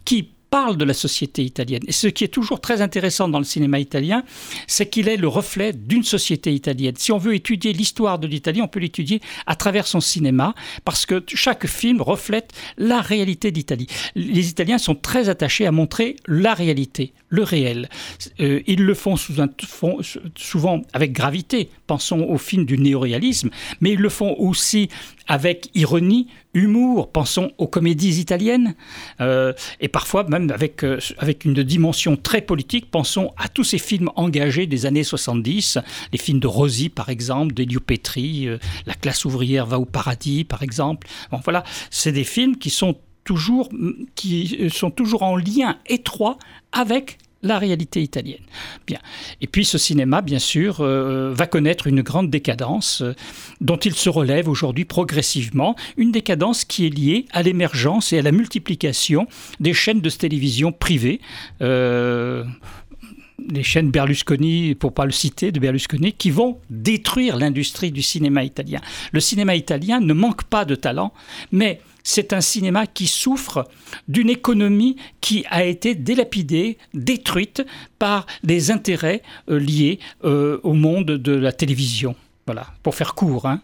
qui 0.05 0.31
parle 0.51 0.77
de 0.77 0.85
la 0.85 0.95
société 0.95 1.45
italienne. 1.45 1.83
Et 1.87 1.93
ce 1.93 2.09
qui 2.09 2.25
est 2.25 2.29
toujours 2.29 2.61
très 2.61 2.81
intéressant 2.81 3.29
dans 3.29 3.39
le 3.39 3.45
cinéma 3.45 3.79
italien, 3.79 4.25
c'est 4.67 4.89
qu'il 4.89 5.09
est 5.09 5.17
le 5.17 5.29
reflet 5.29 5.73
d'une 5.73 6.05
société 6.05 6.53
italienne. 6.53 6.95
Si 6.97 7.13
on 7.13 7.19
veut 7.19 7.35
étudier 7.35 7.73
l'histoire 7.73 8.19
de 8.19 8.27
l'Italie, 8.27 8.63
on 8.63 8.69
peut 8.69 8.81
l'étudier 8.81 9.21
à 9.47 9.57
travers 9.57 9.87
son 9.87 10.01
cinéma, 10.01 10.55
parce 10.85 11.07
que 11.07 11.23
chaque 11.27 11.67
film 11.67 12.01
reflète 12.01 12.53
la 12.77 13.01
réalité 13.01 13.51
d'Italie. 13.51 13.87
Les 14.15 14.49
Italiens 14.49 14.79
sont 14.79 14.95
très 14.95 15.29
attachés 15.29 15.67
à 15.67 15.73
montrer 15.73 16.17
la 16.27 16.55
réalité, 16.55 17.13
le 17.29 17.43
réel. 17.43 17.89
Euh, 18.41 18.61
ils 18.67 18.85
le 18.85 18.95
font, 18.95 19.17
souvent 19.17 20.83
avec 20.93 21.13
gravité, 21.13 21.71
pensons 21.89 22.21
aux 22.21 22.39
films 22.39 22.67
du 22.67 22.79
néoréalisme, 22.79 23.51
mais 23.81 23.93
ils 23.93 23.99
le 23.99 24.11
font 24.11 24.37
aussi 24.39 24.89
avec 25.27 25.71
ironie, 25.75 26.29
humour, 26.55 27.11
pensons 27.11 27.51
aux 27.59 27.67
comédies 27.67 28.21
italiennes, 28.21 28.75
euh, 29.21 29.53
et 29.81 29.89
parfois 29.89 30.25
même 30.25 30.51
avec, 30.51 30.85
euh, 30.85 30.99
avec 31.19 31.45
une 31.45 31.63
dimension 31.63 32.17
très 32.17 32.43
politique, 32.43 32.91
pensons 32.91 33.33
à 33.37 33.49
tous 33.49 33.65
ces 33.65 33.79
films 33.79 34.11
engagés 34.15 34.67
des 34.67 34.87
années 34.87 35.03
70, 35.03 35.79
les 36.13 36.19
films 36.19 36.41
de 36.41 36.47
Rosy 36.47 36.91
par 36.91 37.09
exemple, 37.09 37.55
d'Elio 37.55 37.81
Petri, 37.81 38.47
euh, 38.47 38.59
La 38.87 38.95
classe 38.95 39.25
ouvrière 39.25 39.67
va 39.67 39.81
au 39.81 39.85
paradis 39.85 40.45
par 40.45 40.63
exemple. 40.63 41.09
Bon, 41.31 41.41
voilà, 41.43 41.65
c'est 41.91 42.13
des 42.13 42.25
films 42.25 42.57
qui 42.57 42.71
sont 42.71 42.97
toujours, 43.25 43.69
qui 44.15 44.71
sont 44.71 44.91
toujours 44.91 45.23
en 45.23 45.37
lien 45.37 45.79
étroit 45.87 46.39
avec 46.73 47.19
la 47.43 47.59
réalité 47.59 48.03
italienne. 48.03 48.43
Bien. 48.87 48.99
Et 49.41 49.47
puis 49.47 49.65
ce 49.65 49.79
cinéma, 49.79 50.23
bien 50.23 50.39
sûr, 50.39 50.79
euh, 50.81 51.33
va 51.33 51.47
connaître 51.47 51.87
une 51.87 52.03
grande 52.03 52.31
décadence 52.31 53.03
euh, 53.03 53.15
dont 53.61 53.77
il 53.77 53.95
se 53.95 54.09
relève 54.09 54.49
aujourd'hui 54.49 54.85
progressivement, 54.85 55.77
une 55.97 56.11
décadence 56.11 56.65
qui 56.65 56.87
est 56.87 56.91
liée 56.91 57.27
à 57.31 57.43
l'émergence 57.43 58.13
et 58.13 58.19
à 58.19 58.23
la 58.23 58.33
multiplication 58.33 59.27
des 59.61 59.73
chaînes 59.73 60.01
de 60.01 60.11
télévision 60.11 60.73
privées. 60.73 61.21
Euh, 61.63 62.45
les 63.49 63.63
chaînes 63.63 63.91
Berlusconi, 63.91 64.75
pour 64.75 64.93
pas 64.93 65.05
le 65.05 65.13
citer, 65.13 65.53
de 65.53 65.61
Berlusconi, 65.61 66.13
qui 66.13 66.31
vont 66.31 66.59
détruire 66.71 67.37
l'industrie 67.37 67.93
du 67.93 68.03
cinéma 68.03 68.43
italien. 68.43 68.81
Le 69.13 69.21
cinéma 69.21 69.55
italien 69.55 70.01
ne 70.01 70.13
manque 70.13 70.43
pas 70.45 70.65
de 70.65 70.75
talent, 70.75 71.13
mais 71.53 71.81
c'est 72.09 72.33
un 72.33 72.41
cinéma 72.41 72.87
qui 72.87 73.07
souffre 73.07 73.69
d'une 74.09 74.31
économie 74.31 74.97
qui 75.21 75.45
a 75.51 75.65
été 75.65 75.95
délapidée, 75.95 76.79
détruite 76.95 77.67
par 77.99 78.25
des 78.43 78.71
intérêts 78.71 79.21
euh, 79.51 79.59
liés 79.59 79.99
euh, 80.25 80.59
au 80.63 80.73
monde 80.73 81.05
de 81.05 81.33
la 81.33 81.53
télévision. 81.53 82.17
Voilà, 82.47 82.69
pour 82.83 82.95
faire 82.95 83.15
court. 83.15 83.45
Hein. 83.45 83.61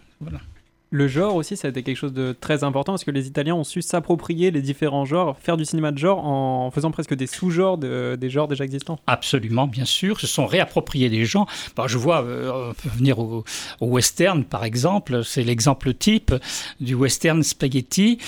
Le 0.96 1.08
genre 1.08 1.34
aussi, 1.34 1.56
ça 1.56 1.66
a 1.66 1.70
été 1.72 1.82
quelque 1.82 1.96
chose 1.96 2.12
de 2.12 2.36
très 2.40 2.62
important 2.62 2.92
parce 2.92 3.02
que 3.02 3.10
les 3.10 3.26
Italiens 3.26 3.56
ont 3.56 3.64
su 3.64 3.82
s'approprier 3.82 4.52
les 4.52 4.62
différents 4.62 5.04
genres, 5.04 5.36
faire 5.40 5.56
du 5.56 5.64
cinéma 5.64 5.90
de 5.90 5.98
genre 5.98 6.24
en 6.24 6.70
faisant 6.70 6.92
presque 6.92 7.14
des 7.14 7.26
sous-genres 7.26 7.78
de- 7.78 8.16
des 8.20 8.30
genres 8.30 8.46
déjà 8.46 8.62
existants. 8.64 9.00
Absolument, 9.08 9.66
bien 9.66 9.86
sûr, 9.86 10.20
se 10.20 10.28
sont 10.28 10.46
réappropriés 10.46 11.08
les 11.08 11.24
gens. 11.24 11.46
Bah, 11.74 11.86
je 11.88 11.98
vois 11.98 12.22
euh, 12.22 12.72
venir 12.84 13.18
au, 13.18 13.42
au 13.80 13.86
western, 13.86 14.44
par 14.44 14.62
exemple, 14.64 15.24
c'est 15.24 15.42
l'exemple 15.42 15.94
type 15.94 16.32
du 16.80 16.94
western 16.94 17.42
spaghetti. 17.42 18.18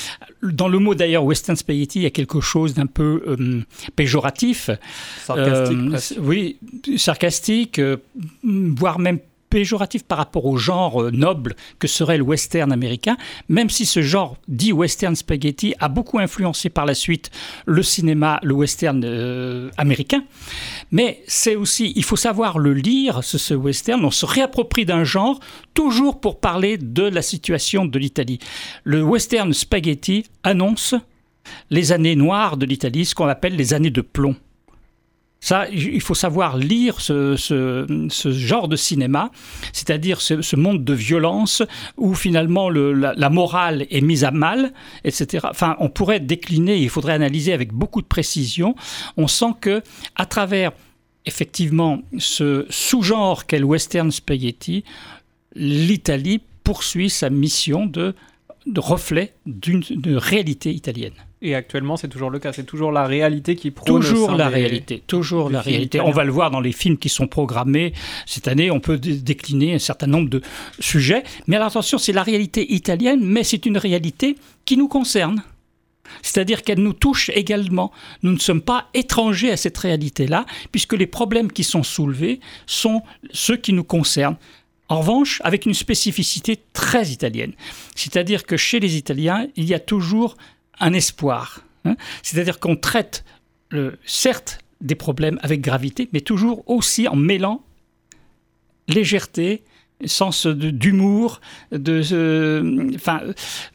Dans 0.43 0.67
le 0.69 0.81
mot 0.81 0.97
d'ailleurs 0.97 1.23
western 1.25 1.57
spaghetti, 1.57 2.01
il 2.01 2.03
y 2.03 2.07
a 2.07 2.11
quelque 2.11 2.41
chose 2.41 2.75
d'un 2.75 2.87
peu 2.87 3.23
euh, 3.29 3.61
péjoratif. 3.95 4.71
Sarcastique 5.25 5.79
Euh. 5.79 6.21
Oui, 6.21 6.57
sarcastique, 6.97 7.79
euh, 7.79 7.97
voire 8.43 8.99
même 8.99 9.21
péjoratif 9.57 10.03
par 10.03 10.19
rapport 10.19 10.45
au 10.45 10.59
genre 10.59 11.05
euh, 11.05 11.11
noble 11.11 11.57
que 11.79 11.89
serait 11.89 12.19
le 12.19 12.23
western 12.23 12.71
américain, 12.73 13.17
même 13.49 13.71
si 13.71 13.87
ce 13.87 14.03
genre 14.03 14.37
dit 14.49 14.71
western 14.71 15.17
spaghetti 15.17 15.75
a 15.79 15.89
beaucoup 15.89 16.19
influencé 16.19 16.69
par 16.69 16.85
la 16.85 16.93
suite 16.93 17.31
le 17.65 17.83
cinéma, 17.83 18.39
le 18.43 18.53
western 18.53 19.01
euh, 19.03 19.71
américain. 19.79 20.25
Mais 20.91 21.23
c'est 21.27 21.57
aussi, 21.57 21.95
il 21.97 22.05
faut 22.05 22.17
savoir 22.17 22.59
le 22.59 22.75
lire, 22.75 23.25
ce, 23.25 23.39
ce 23.39 23.55
western, 23.55 24.05
on 24.05 24.11
se 24.11 24.27
réapproprie 24.27 24.85
d'un 24.85 25.05
genre, 25.05 25.41
toujours 25.73 26.21
pour 26.21 26.39
parler 26.39 26.77
de 26.77 27.05
la 27.05 27.23
situation 27.23 27.87
de 27.87 27.99
l'Italie. 27.99 28.41
Le 28.85 29.03
western 29.03 29.55
spaghetti 29.55 30.27
annonce 30.43 30.95
les 31.71 31.93
années 31.93 32.15
noires 32.15 32.59
de 32.59 32.67
l'Italie, 32.67 33.07
ce 33.07 33.15
qu'on 33.15 33.29
appelle 33.29 33.57
les 33.57 33.73
années 33.73 33.89
de 33.89 34.03
plomb. 34.03 34.37
Il 35.73 36.01
faut 36.01 36.15
savoir 36.15 36.57
lire 36.57 37.01
ce, 37.01 37.37
genre 38.31 38.69
de 38.69 38.77
cinéma, 38.77 39.31
c'est-à-dire 39.73 40.21
ce, 40.21 40.57
monde 40.57 40.85
de 40.85 40.93
violence 40.95 41.63
où 41.97 42.15
finalement 42.15 42.69
le- 42.69 42.93
la, 42.93 43.15
la 43.15 43.31
morale 43.31 43.87
est 43.91 44.01
mise 44.01 44.25
à 44.25 44.31
mal, 44.31 44.73
etc. 45.05 45.47
Enfin, 45.51 45.77
on 45.79 45.89
pourrait 45.89 46.21
décliner, 46.21 46.79
il 46.79 46.89
faudrait 46.89 47.13
analyser 47.13 47.53
avec 47.53 47.73
beaucoup 47.73 48.03
de 48.03 48.07
précision. 48.07 48.75
On 49.17 49.29
sent 49.29 49.53
que 49.61 49.83
à 50.17 50.27
travers 50.27 50.73
effectivement 51.27 52.01
ce 52.19 52.67
sous-genre 52.71 53.47
qu'est 53.47 53.59
le 53.59 53.65
western 53.67 54.11
spaghetti, 54.11 54.85
l'Italie 55.55 56.41
poursuit 56.65 57.11
sa 57.11 57.31
mission 57.31 57.87
de, 57.87 58.15
de 58.67 58.81
reflet 58.81 59.35
d'une 59.47 59.83
réalité 60.17 60.73
italienne. 60.73 61.13
Et 61.43 61.55
actuellement, 61.55 61.97
c'est 61.97 62.09
toujours 62.09 62.31
le 62.31 62.39
cas. 62.41 62.53
C'est 62.53 62.65
toujours 62.65 62.91
la 62.91 63.05
réalité 63.07 63.55
qui 63.55 63.71
prône. 63.71 64.01
Toujours 64.01 64.33
la 64.33 64.49
des- 64.49 64.55
réalité, 64.55 65.03
toujours 65.07 65.51
la 65.51 65.61
réalité. 65.61 66.01
On 66.01 66.11
va 66.11 66.25
le 66.25 66.33
voir 66.33 66.51
dans 66.51 66.61
les 66.61 66.73
films 66.73 66.97
qui 66.99 67.09
sont 67.09 67.29
programmés 67.29 67.93
cette 68.27 68.49
année. 68.49 68.71
On 68.71 68.81
peut 68.81 68.99
dé- 68.99 69.19
décliner 69.19 69.75
un 69.75 69.79
certain 69.79 70.09
nombre 70.09 70.29
de 70.29 70.41
sujets. 70.81 71.23
Mais 71.47 71.57
alors 71.57 71.69
attention, 71.69 71.99
c'est 71.99 72.13
la 72.13 72.23
réalité 72.25 72.73
italienne, 72.73 73.21
mais 73.23 73.45
c'est 73.45 73.67
une 73.67 73.79
réalité 73.79 74.37
qui 74.65 74.77
nous 74.77 74.89
concerne. 74.89 75.43
C'est-à-dire 76.23 76.63
qu'elle 76.63 76.81
nous 76.81 76.93
touche 76.93 77.31
également. 77.35 77.93
Nous 78.23 78.33
ne 78.33 78.39
sommes 78.39 78.63
pas 78.63 78.87
étrangers 78.95 79.51
à 79.53 79.57
cette 79.57 79.77
réalité-là, 79.79 80.47
puisque 80.73 80.93
les 80.95 81.07
problèmes 81.07 81.51
qui 81.53 81.65
sont 81.65 81.83
soulevés 81.83 82.41
sont 82.67 83.03
ceux 83.33 83.57
qui 83.57 83.73
nous 83.73 83.85
concernent. 83.85 84.37
En 84.89 85.01
revanche, 85.01 85.41
avec 85.45 85.67
une 85.67 85.75
spécificité 85.75 86.63
très 86.73 87.09
italienne. 87.09 87.53
C'est-à-dire 87.95 88.45
que 88.45 88.57
chez 88.57 88.79
les 88.79 88.97
Italiens, 88.97 89.47
il 89.57 89.65
y 89.65 89.75
a 89.75 89.81
toujours 89.81 90.37
un 90.79 90.93
espoir. 90.93 91.63
hein. 91.85 91.97
C'est-à-dire 92.23 92.61
qu'on 92.61 92.77
traite, 92.77 93.25
certes, 94.05 94.61
des 94.81 94.95
problèmes 94.95 95.39
avec 95.43 95.61
gravité, 95.61 96.09
mais 96.13 96.21
toujours 96.21 96.63
aussi 96.69 97.09
en 97.09 97.17
mêlant 97.17 97.63
légèreté, 98.89 99.65
sens 100.05 100.47
d'humour, 100.47 101.41
de, 101.73 102.03
euh, 102.13 102.91
enfin, 102.95 103.23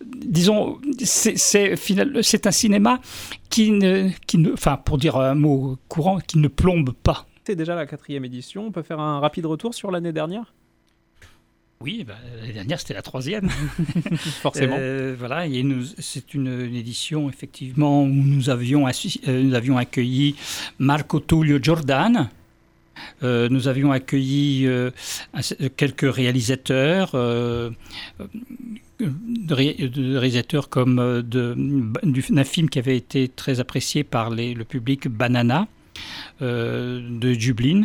disons, 0.06 0.80
c'est 1.04 2.48
un 2.48 2.52
cinéma 2.52 3.02
qui 3.50 3.72
ne, 3.72 4.10
qui 4.28 4.38
ne, 4.38 4.54
enfin, 4.54 4.78
pour 4.78 4.98
dire 4.98 5.18
un 5.18 5.36
mot 5.36 5.78
courant, 5.88 6.20
qui 6.20 6.38
ne 6.38 6.48
plombe 6.48 6.94
pas. 6.94 7.26
C'est 7.46 7.56
déjà 7.56 7.74
la 7.76 7.88
quatrième 7.88 8.24
édition. 8.24 8.68
On 8.68 8.72
peut 8.72 8.84
faire 8.84 9.00
un 9.00 9.20
rapide 9.20 9.48
retour 9.48 9.74
sur 9.74 9.90
l'année 9.90 10.14
dernière? 10.14 10.54
Oui, 11.82 12.04
ben, 12.08 12.16
l'année 12.40 12.54
dernière 12.54 12.80
c'était 12.80 12.94
la 12.94 13.02
troisième. 13.02 13.50
Forcément. 14.42 14.76
Euh, 14.78 15.16
voilà, 15.18 15.48
et 15.48 15.66
c'est 15.98 16.34
une, 16.34 16.48
une 16.62 16.76
édition 16.76 17.28
effectivement 17.30 18.04
où 18.04 18.08
nous 18.08 18.50
avions, 18.50 18.88
euh, 18.88 19.44
nous 19.44 19.54
avions 19.56 19.78
accueilli 19.78 20.36
Marco 20.80 21.20
Tullio 21.20 21.58
Giordane. 21.62 22.30
Euh, 23.24 23.50
nous 23.50 23.68
avions 23.68 23.92
accueilli 23.92 24.68
quelques 25.76 26.14
réalisateurs, 26.14 27.12
de, 29.00 30.18
réalisateurs 30.18 30.70
comme 30.70 31.22
d'un 31.24 32.44
film 32.44 32.70
qui 32.70 32.78
avait 32.80 32.98
été 32.98 33.28
très 33.28 33.60
apprécié 33.60 34.04
par 34.04 34.30
les- 34.30 34.54
le 34.54 34.66
public, 34.66 35.08
Banana, 35.08 35.68
euh, 36.42 37.02
de 37.10 37.34
Dublin, 37.36 37.84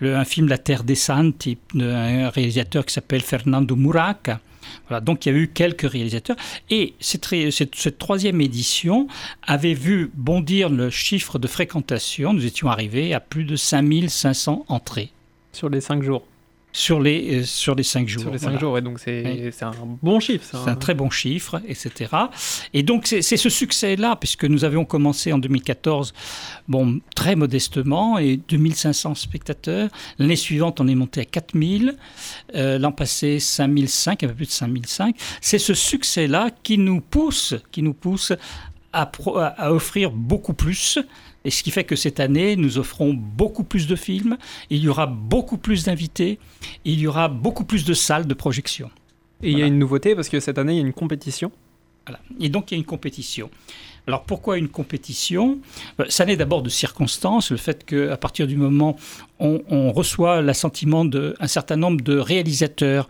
Le- 0.00 0.16
un 0.16 0.24
film 0.24 0.48
La 0.48 0.58
Terre 0.58 0.84
des 0.84 0.94
Santi, 0.94 1.58
d'un 1.74 2.28
réalisateur 2.30 2.84
qui 2.86 2.92
s'appelle 2.94 3.20
Fernando 3.22 3.74
Muraca. 3.76 4.40
Voilà, 4.88 5.00
donc 5.00 5.24
il 5.26 5.32
y 5.32 5.34
a 5.34 5.38
eu 5.38 5.48
quelques 5.48 5.90
réalisateurs. 5.90 6.36
Et 6.70 6.94
cette, 7.00 7.26
cette- 7.50 7.74
cette 7.74 7.98
troisième 7.98 8.40
édition 8.40 9.08
avait 9.46 9.74
vu 9.74 10.10
bondir 10.14 10.68
le 10.68 10.90
chiffre 10.90 11.38
de 11.38 11.46
fréquentation. 11.46 12.32
Nous 12.34 12.44
étions 12.46 12.68
arrivés 12.68 13.14
à 13.14 13.20
plus 13.20 13.44
de 13.44 13.56
5500 13.56 14.64
entrées 14.68 15.10
Sur 15.52 15.68
les 15.70 15.80
cinq 15.80 16.02
jours. 16.02 16.26
Sur 16.72 17.00
les, 17.00 17.40
euh, 17.40 17.44
sur 17.44 17.74
les 17.74 17.82
cinq 17.82 18.08
jours. 18.08 18.22
Sur 18.22 18.30
les 18.30 18.38
cinq 18.38 18.44
Voilà. 18.46 18.60
jours. 18.60 18.78
Et 18.78 18.82
donc, 18.82 18.98
c'est 19.00 19.22
Oui. 19.24 19.50
un 19.62 19.72
bon 20.02 20.20
chiffre. 20.20 20.44
C'est 20.64 20.70
un 20.70 20.76
très 20.76 20.94
bon 20.94 21.10
chiffre, 21.10 21.60
etc. 21.66 22.14
Et 22.74 22.82
donc, 22.82 23.06
c'est 23.06 23.22
c'est 23.22 23.36
ce 23.36 23.48
succès-là, 23.48 24.16
puisque 24.16 24.44
nous 24.44 24.64
avions 24.64 24.84
commencé 24.84 25.32
en 25.32 25.38
2014, 25.38 26.12
bon, 26.68 27.00
très 27.14 27.36
modestement, 27.36 28.18
et 28.18 28.36
2500 28.48 29.14
spectateurs. 29.14 29.88
L'année 30.18 30.36
suivante, 30.36 30.80
on 30.80 30.86
est 30.88 30.94
monté 30.94 31.20
à 31.22 31.24
4000. 31.24 31.96
Euh, 32.54 32.78
L'an 32.78 32.92
passé, 32.92 33.40
5005, 33.40 34.22
un 34.24 34.28
peu 34.28 34.34
plus 34.34 34.46
de 34.46 34.50
5005. 34.50 35.16
C'est 35.40 35.58
ce 35.58 35.74
succès-là 35.74 36.50
qui 36.62 36.78
nous 36.78 37.00
pousse, 37.00 37.54
qui 37.72 37.82
nous 37.82 37.94
pousse 37.94 38.32
à, 38.92 39.10
offrir 39.72 40.10
beaucoup 40.10 40.54
plus. 40.54 40.98
Et 41.44 41.50
ce 41.50 41.62
qui 41.62 41.70
fait 41.70 41.84
que 41.84 41.96
cette 41.96 42.20
année, 42.20 42.56
nous 42.56 42.78
offrons 42.78 43.14
beaucoup 43.14 43.64
plus 43.64 43.86
de 43.86 43.96
films, 43.96 44.36
il 44.70 44.78
y 44.78 44.88
aura 44.88 45.06
beaucoup 45.06 45.56
plus 45.56 45.84
d'invités, 45.84 46.38
il 46.84 46.98
y 46.98 47.06
aura 47.06 47.28
beaucoup 47.28 47.64
plus 47.64 47.84
de 47.84 47.94
salles 47.94 48.26
de 48.26 48.34
projection. 48.34 48.90
Et 49.42 49.52
il 49.52 49.58
y 49.58 49.62
a 49.62 49.66
une 49.66 49.78
nouveauté 49.78 50.14
parce 50.14 50.28
que 50.28 50.40
cette 50.40 50.58
année, 50.58 50.74
il 50.74 50.76
y 50.76 50.82
a 50.82 50.86
une 50.86 50.92
compétition. 50.92 51.52
Voilà. 52.06 52.20
Et 52.40 52.48
donc 52.48 52.70
il 52.70 52.74
y 52.74 52.76
a 52.76 52.78
une 52.78 52.86
compétition. 52.86 53.50
Alors 54.08 54.22
pourquoi 54.22 54.56
une 54.56 54.68
compétition? 54.68 55.58
Euh, 56.00 56.06
Ça 56.08 56.24
naît 56.24 56.38
d'abord 56.38 56.62
de 56.62 56.70
circonstances, 56.70 57.50
le 57.50 57.58
fait 57.58 57.84
qu'à 57.84 58.16
partir 58.16 58.46
du 58.46 58.56
moment 58.56 58.96
où 59.38 59.44
on, 59.44 59.62
on 59.68 59.92
reçoit 59.92 60.40
l'assentiment 60.40 61.04
d'un 61.04 61.34
certain 61.46 61.76
nombre 61.76 62.00
de 62.00 62.16
réalisateurs 62.16 63.06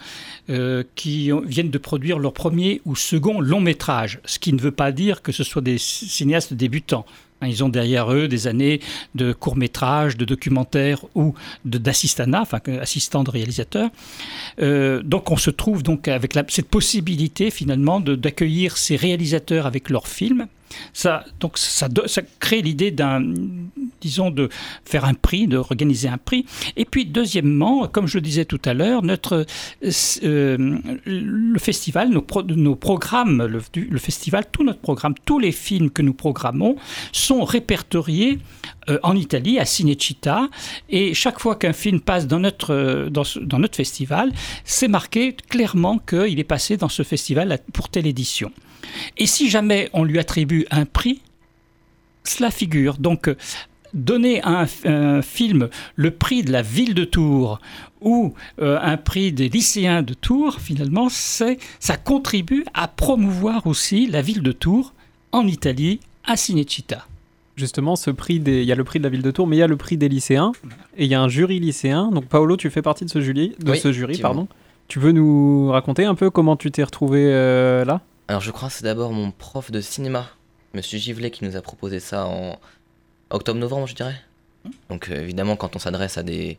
euh, 0.50 0.82
qui 0.96 1.30
viennent 1.46 1.70
de 1.70 1.78
produire 1.78 2.18
leur 2.18 2.32
premier 2.32 2.82
ou 2.84 2.96
second 2.96 3.40
long 3.40 3.60
métrage, 3.60 4.18
ce 4.24 4.40
qui 4.40 4.52
ne 4.52 4.60
veut 4.60 4.72
pas 4.72 4.90
dire 4.90 5.22
que 5.22 5.30
ce 5.30 5.44
soit 5.44 5.62
des 5.62 5.78
cinéastes 5.78 6.52
débutants. 6.52 7.06
Hein, 7.40 7.46
Ils 7.46 7.62
ont 7.62 7.68
derrière 7.68 8.12
eux 8.12 8.26
des 8.26 8.48
années 8.48 8.80
de 9.14 9.32
courts 9.32 9.56
métrages, 9.56 10.16
de 10.16 10.24
documentaires 10.24 11.04
ou 11.14 11.32
d'assistanat, 11.64 12.42
enfin 12.42 12.58
assistant 12.80 13.22
de 13.22 13.30
réalisateur. 13.30 13.90
Euh, 14.60 15.00
donc 15.04 15.30
on 15.30 15.36
se 15.36 15.50
trouve 15.50 15.84
donc 15.84 16.08
avec 16.08 16.34
cette 16.48 16.68
possibilité 16.68 17.52
finalement 17.52 18.00
d'accueillir 18.00 18.76
ces 18.76 18.96
réalisateurs 18.96 19.64
avec 19.66 19.90
leurs 19.90 20.08
films. 20.08 20.48
Ça, 20.92 21.24
donc 21.40 21.58
ça, 21.58 21.88
crée 22.40 22.62
l'idée 22.62 22.90
de 22.90 24.48
faire 24.84 25.04
un 25.04 25.14
prix, 25.14 25.46
de 25.46 25.56
organiser 25.56 26.08
un 26.08 26.18
prix. 26.18 26.46
Et 26.76 26.84
puis 26.84 27.06
deuxièmement, 27.06 27.88
comme 27.88 28.06
je 28.06 28.18
le 28.18 28.22
disais 28.22 28.44
tout 28.44 28.60
à 28.64 28.74
l'heure, 28.74 29.02
notre 29.02 29.46
euh, 30.22 30.78
le 31.04 31.58
festival, 31.58 32.10
nos, 32.10 32.22
pro- 32.22 32.42
nos 32.42 32.76
programmes, 32.76 33.44
le, 33.46 33.98
festival, 33.98 34.44
tout 34.50 34.64
notre 34.64 34.80
programme, 34.80 35.14
tous 35.24 35.38
les 35.38 35.52
films 35.52 35.90
que 35.90 36.02
nous 36.02 36.14
programmons 36.14 36.76
sont 37.12 37.44
répertoriés 37.44 38.38
euh, 38.88 38.98
en 39.02 39.16
Italie, 39.16 39.58
à 39.58 39.64
Cinecittà, 39.64 40.48
et 40.88 41.14
chaque 41.14 41.40
fois 41.40 41.56
qu'un 41.56 41.72
film 41.72 42.00
passe 42.00 42.26
dans 42.26 42.40
notre, 42.40 42.72
euh, 42.72 43.10
dans, 43.10 43.58
notre 43.58 43.76
festival, 43.76 44.32
c'est 44.64 44.88
marqué 44.88 45.34
clairement 45.34 45.98
qu'il 45.98 46.38
est 46.38 46.44
passé 46.44 46.76
dans 46.76 46.88
ce 46.88 47.02
festival 47.02 47.58
pour 47.72 47.88
telle 47.88 48.06
édition. 48.06 48.50
Et 49.16 49.26
si 49.26 49.48
jamais 49.48 49.90
on 49.92 50.04
lui 50.04 50.18
attribue 50.18 50.66
un 50.70 50.84
prix, 50.84 51.22
cela 52.24 52.50
figure. 52.50 52.98
Donc, 52.98 53.28
euh, 53.28 53.36
donner 53.94 54.42
à 54.42 54.64
un, 54.64 54.66
un 54.84 55.22
film 55.22 55.68
le 55.96 56.10
prix 56.10 56.42
de 56.42 56.52
la 56.52 56.62
ville 56.62 56.94
de 56.94 57.04
Tours 57.04 57.60
ou 58.00 58.34
euh, 58.60 58.78
un 58.80 58.96
prix 58.96 59.32
des 59.32 59.48
lycéens 59.48 60.02
de 60.02 60.14
Tours, 60.14 60.60
finalement, 60.60 61.08
c'est, 61.08 61.58
ça 61.80 61.96
contribue 61.96 62.64
à 62.74 62.86
promouvoir 62.86 63.66
aussi 63.66 64.06
la 64.06 64.22
ville 64.22 64.42
de 64.42 64.52
Tours 64.52 64.92
en 65.32 65.46
Italie, 65.46 66.00
à 66.24 66.36
Cinecittà. 66.36 67.06
Justement, 67.56 67.96
ce 67.96 68.10
prix 68.10 68.38
des... 68.38 68.60
il 68.62 68.68
y 68.68 68.72
a 68.72 68.76
le 68.76 68.84
prix 68.84 69.00
de 69.00 69.04
la 69.04 69.10
ville 69.10 69.22
de 69.22 69.30
Tours, 69.30 69.46
mais 69.46 69.56
il 69.56 69.58
y 69.58 69.62
a 69.62 69.66
le 69.66 69.76
prix 69.76 69.96
des 69.96 70.08
lycéens. 70.08 70.52
Et 70.96 71.06
il 71.06 71.10
y 71.10 71.14
a 71.14 71.20
un 71.20 71.28
jury 71.28 71.58
lycéen. 71.58 72.10
Donc, 72.12 72.26
Paolo, 72.26 72.56
tu 72.56 72.70
fais 72.70 72.82
partie 72.82 73.04
de 73.04 73.10
ce 73.10 73.20
jury, 73.20 73.54
de 73.58 73.72
Oui, 73.72 73.78
ce 73.78 73.90
jury 73.90 74.18
pardon. 74.18 74.46
Tu 74.86 75.00
veux 75.00 75.12
nous 75.12 75.70
raconter 75.70 76.04
un 76.04 76.14
peu 76.14 76.30
comment 76.30 76.56
tu 76.56 76.70
t'es 76.70 76.84
retrouvé 76.84 77.24
euh, 77.24 77.84
là? 77.84 78.00
Alors 78.28 78.40
je 78.40 78.50
crois 78.50 78.68
que 78.68 78.74
c'est 78.74 78.84
d'abord 78.84 79.12
mon 79.12 79.30
prof 79.30 79.70
de 79.70 79.80
cinéma, 79.80 80.28
Monsieur 80.74 80.98
Givelet, 80.98 81.30
qui 81.30 81.44
nous 81.44 81.56
a 81.56 81.62
proposé 81.62 81.98
ça 81.98 82.26
en 82.26 82.58
octobre-novembre, 83.30 83.86
je 83.86 83.94
dirais. 83.94 84.20
Donc 84.90 85.08
euh, 85.08 85.20
évidemment, 85.22 85.56
quand 85.56 85.76
on 85.76 85.78
s'adresse 85.78 86.18
à 86.18 86.22
des, 86.22 86.58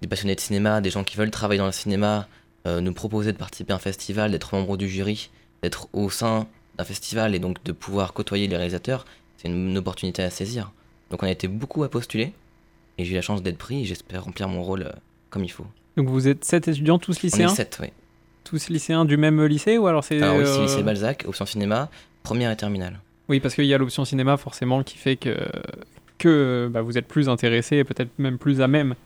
des 0.00 0.08
passionnés 0.08 0.34
de 0.34 0.40
cinéma, 0.40 0.80
des 0.80 0.90
gens 0.90 1.04
qui 1.04 1.16
veulent 1.16 1.30
travailler 1.30 1.58
dans 1.58 1.66
le 1.66 1.72
cinéma, 1.72 2.26
euh, 2.66 2.80
nous 2.80 2.94
proposer 2.94 3.32
de 3.32 3.36
participer 3.38 3.72
à 3.72 3.76
un 3.76 3.80
festival, 3.80 4.30
d'être 4.30 4.54
membre 4.54 4.76
du 4.76 4.88
jury, 4.88 5.30
d'être 5.62 5.88
au 5.92 6.08
sein 6.08 6.46
d'un 6.78 6.84
festival 6.84 7.34
et 7.34 7.38
donc 7.38 7.62
de 7.64 7.72
pouvoir 7.72 8.12
côtoyer 8.14 8.46
les 8.46 8.56
réalisateurs, 8.56 9.04
c'est 9.36 9.48
une, 9.48 9.70
une 9.70 9.78
opportunité 9.78 10.22
à 10.22 10.30
saisir. 10.30 10.72
Donc 11.10 11.22
on 11.22 11.26
a 11.26 11.30
été 11.30 11.48
beaucoup 11.48 11.82
à 11.84 11.90
postuler 11.90 12.32
et 12.96 13.04
j'ai 13.04 13.12
eu 13.12 13.16
la 13.16 13.22
chance 13.22 13.42
d'être 13.42 13.58
pris 13.58 13.82
et 13.82 13.84
j'espère 13.84 14.24
remplir 14.24 14.48
mon 14.48 14.62
rôle 14.62 14.82
euh, 14.84 14.92
comme 15.28 15.44
il 15.44 15.50
faut. 15.50 15.66
Donc 15.98 16.08
vous 16.08 16.28
êtes 16.28 16.44
sept 16.44 16.68
étudiants, 16.68 16.98
tous 16.98 17.16
On 17.16 17.18
est 17.18 17.22
lycéens? 17.24 17.48
7, 17.48 17.78
oui. 17.82 17.88
Tous 18.50 18.68
lycéens 18.68 19.04
du 19.04 19.16
même 19.16 19.44
lycée 19.44 19.78
ou 19.78 19.86
alors 19.86 20.02
c'est... 20.02 20.20
Alors 20.20 20.34
oui, 20.34 20.42
c'est 20.44 20.58
euh, 20.58 20.62
lycée 20.62 20.82
Balzac, 20.82 21.24
option 21.28 21.46
cinéma, 21.46 21.88
première 22.24 22.50
et 22.50 22.56
terminale. 22.56 22.98
Oui, 23.28 23.38
parce 23.38 23.54
qu'il 23.54 23.66
y 23.66 23.72
a 23.72 23.78
l'option 23.78 24.04
cinéma 24.04 24.36
forcément 24.38 24.82
qui 24.82 24.98
fait 24.98 25.14
que, 25.14 25.36
que 26.18 26.68
bah, 26.68 26.82
vous 26.82 26.98
êtes 26.98 27.06
plus 27.06 27.28
intéressé 27.28 27.76
et 27.76 27.84
peut-être 27.84 28.10
même 28.18 28.38
plus 28.38 28.60
à 28.60 28.66
même 28.66 28.96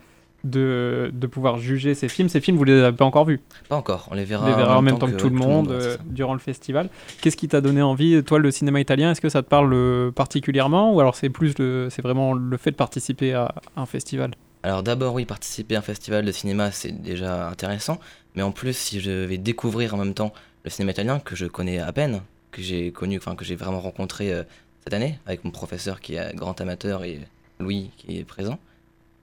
de, 0.44 1.10
de 1.12 1.26
pouvoir 1.26 1.58
juger 1.58 1.92
ces 1.92 2.08
films. 2.08 2.30
Ces 2.30 2.40
films, 2.40 2.56
vous 2.56 2.64
les 2.64 2.80
avez 2.80 2.96
pas 2.96 3.04
encore 3.04 3.26
vus. 3.26 3.42
Pas 3.68 3.76
encore, 3.76 4.08
on 4.10 4.14
les 4.14 4.24
verra, 4.24 4.48
les 4.48 4.64
en 4.64 4.80
même 4.80 4.98
temps 4.98 5.08
que, 5.08 5.16
tout 5.16 5.28
le 5.28 5.36
monde, 5.36 5.70
euh, 5.72 5.98
durant 6.06 6.32
le 6.32 6.40
festival. 6.40 6.88
Qu'est-ce 7.20 7.36
qui 7.36 7.48
t'a 7.48 7.60
donné 7.60 7.82
envie, 7.82 8.24
toi, 8.24 8.38
le 8.38 8.50
cinéma 8.50 8.80
italien? 8.80 9.10
Est-ce 9.10 9.20
que 9.20 9.28
ça 9.28 9.42
te 9.42 9.48
parle 9.48 9.74
euh, 9.74 10.10
particulièrement 10.10 10.94
ou 10.94 11.00
alors 11.00 11.16
c'est 11.16 11.28
plus 11.28 11.58
le, 11.58 11.88
c'est 11.90 12.00
vraiment 12.00 12.32
le 12.32 12.56
fait 12.56 12.70
de 12.70 12.76
participer 12.76 13.34
à 13.34 13.54
un 13.76 13.84
festival? 13.84 14.30
Alors 14.62 14.82
d'abord 14.82 15.12
oui, 15.12 15.26
participer 15.26 15.76
à 15.76 15.80
un 15.80 15.82
festival 15.82 16.24
de 16.24 16.32
cinéma 16.32 16.70
c'est 16.70 16.90
déjà 16.90 17.50
intéressant, 17.50 18.00
mais 18.34 18.42
en 18.42 18.52
plus 18.52 18.76
si 18.76 19.00
je 19.00 19.10
vais 19.10 19.38
découvrir 19.38 19.94
en 19.94 19.98
même 19.98 20.14
temps 20.14 20.32
le 20.64 20.70
cinéma 20.70 20.92
italien 20.92 21.20
que 21.20 21.36
je 21.36 21.46
connais 21.46 21.78
à 21.78 21.92
peine, 21.92 22.22
que 22.50 22.62
j'ai 22.62 22.92
connu, 22.92 23.18
enfin 23.18 23.34
que 23.34 23.44
j'ai 23.44 23.56
vraiment 23.56 23.80
rencontré 23.80 24.32
euh, 24.32 24.42
cette 24.82 24.94
année 24.94 25.18
avec 25.26 25.44
mon 25.44 25.50
professeur 25.50 26.00
qui 26.00 26.14
est 26.14 26.34
grand 26.34 26.60
amateur 26.60 27.04
et 27.04 27.20
Louis 27.60 27.90
qui 27.96 28.18
est 28.18 28.24
présent, 28.24 28.58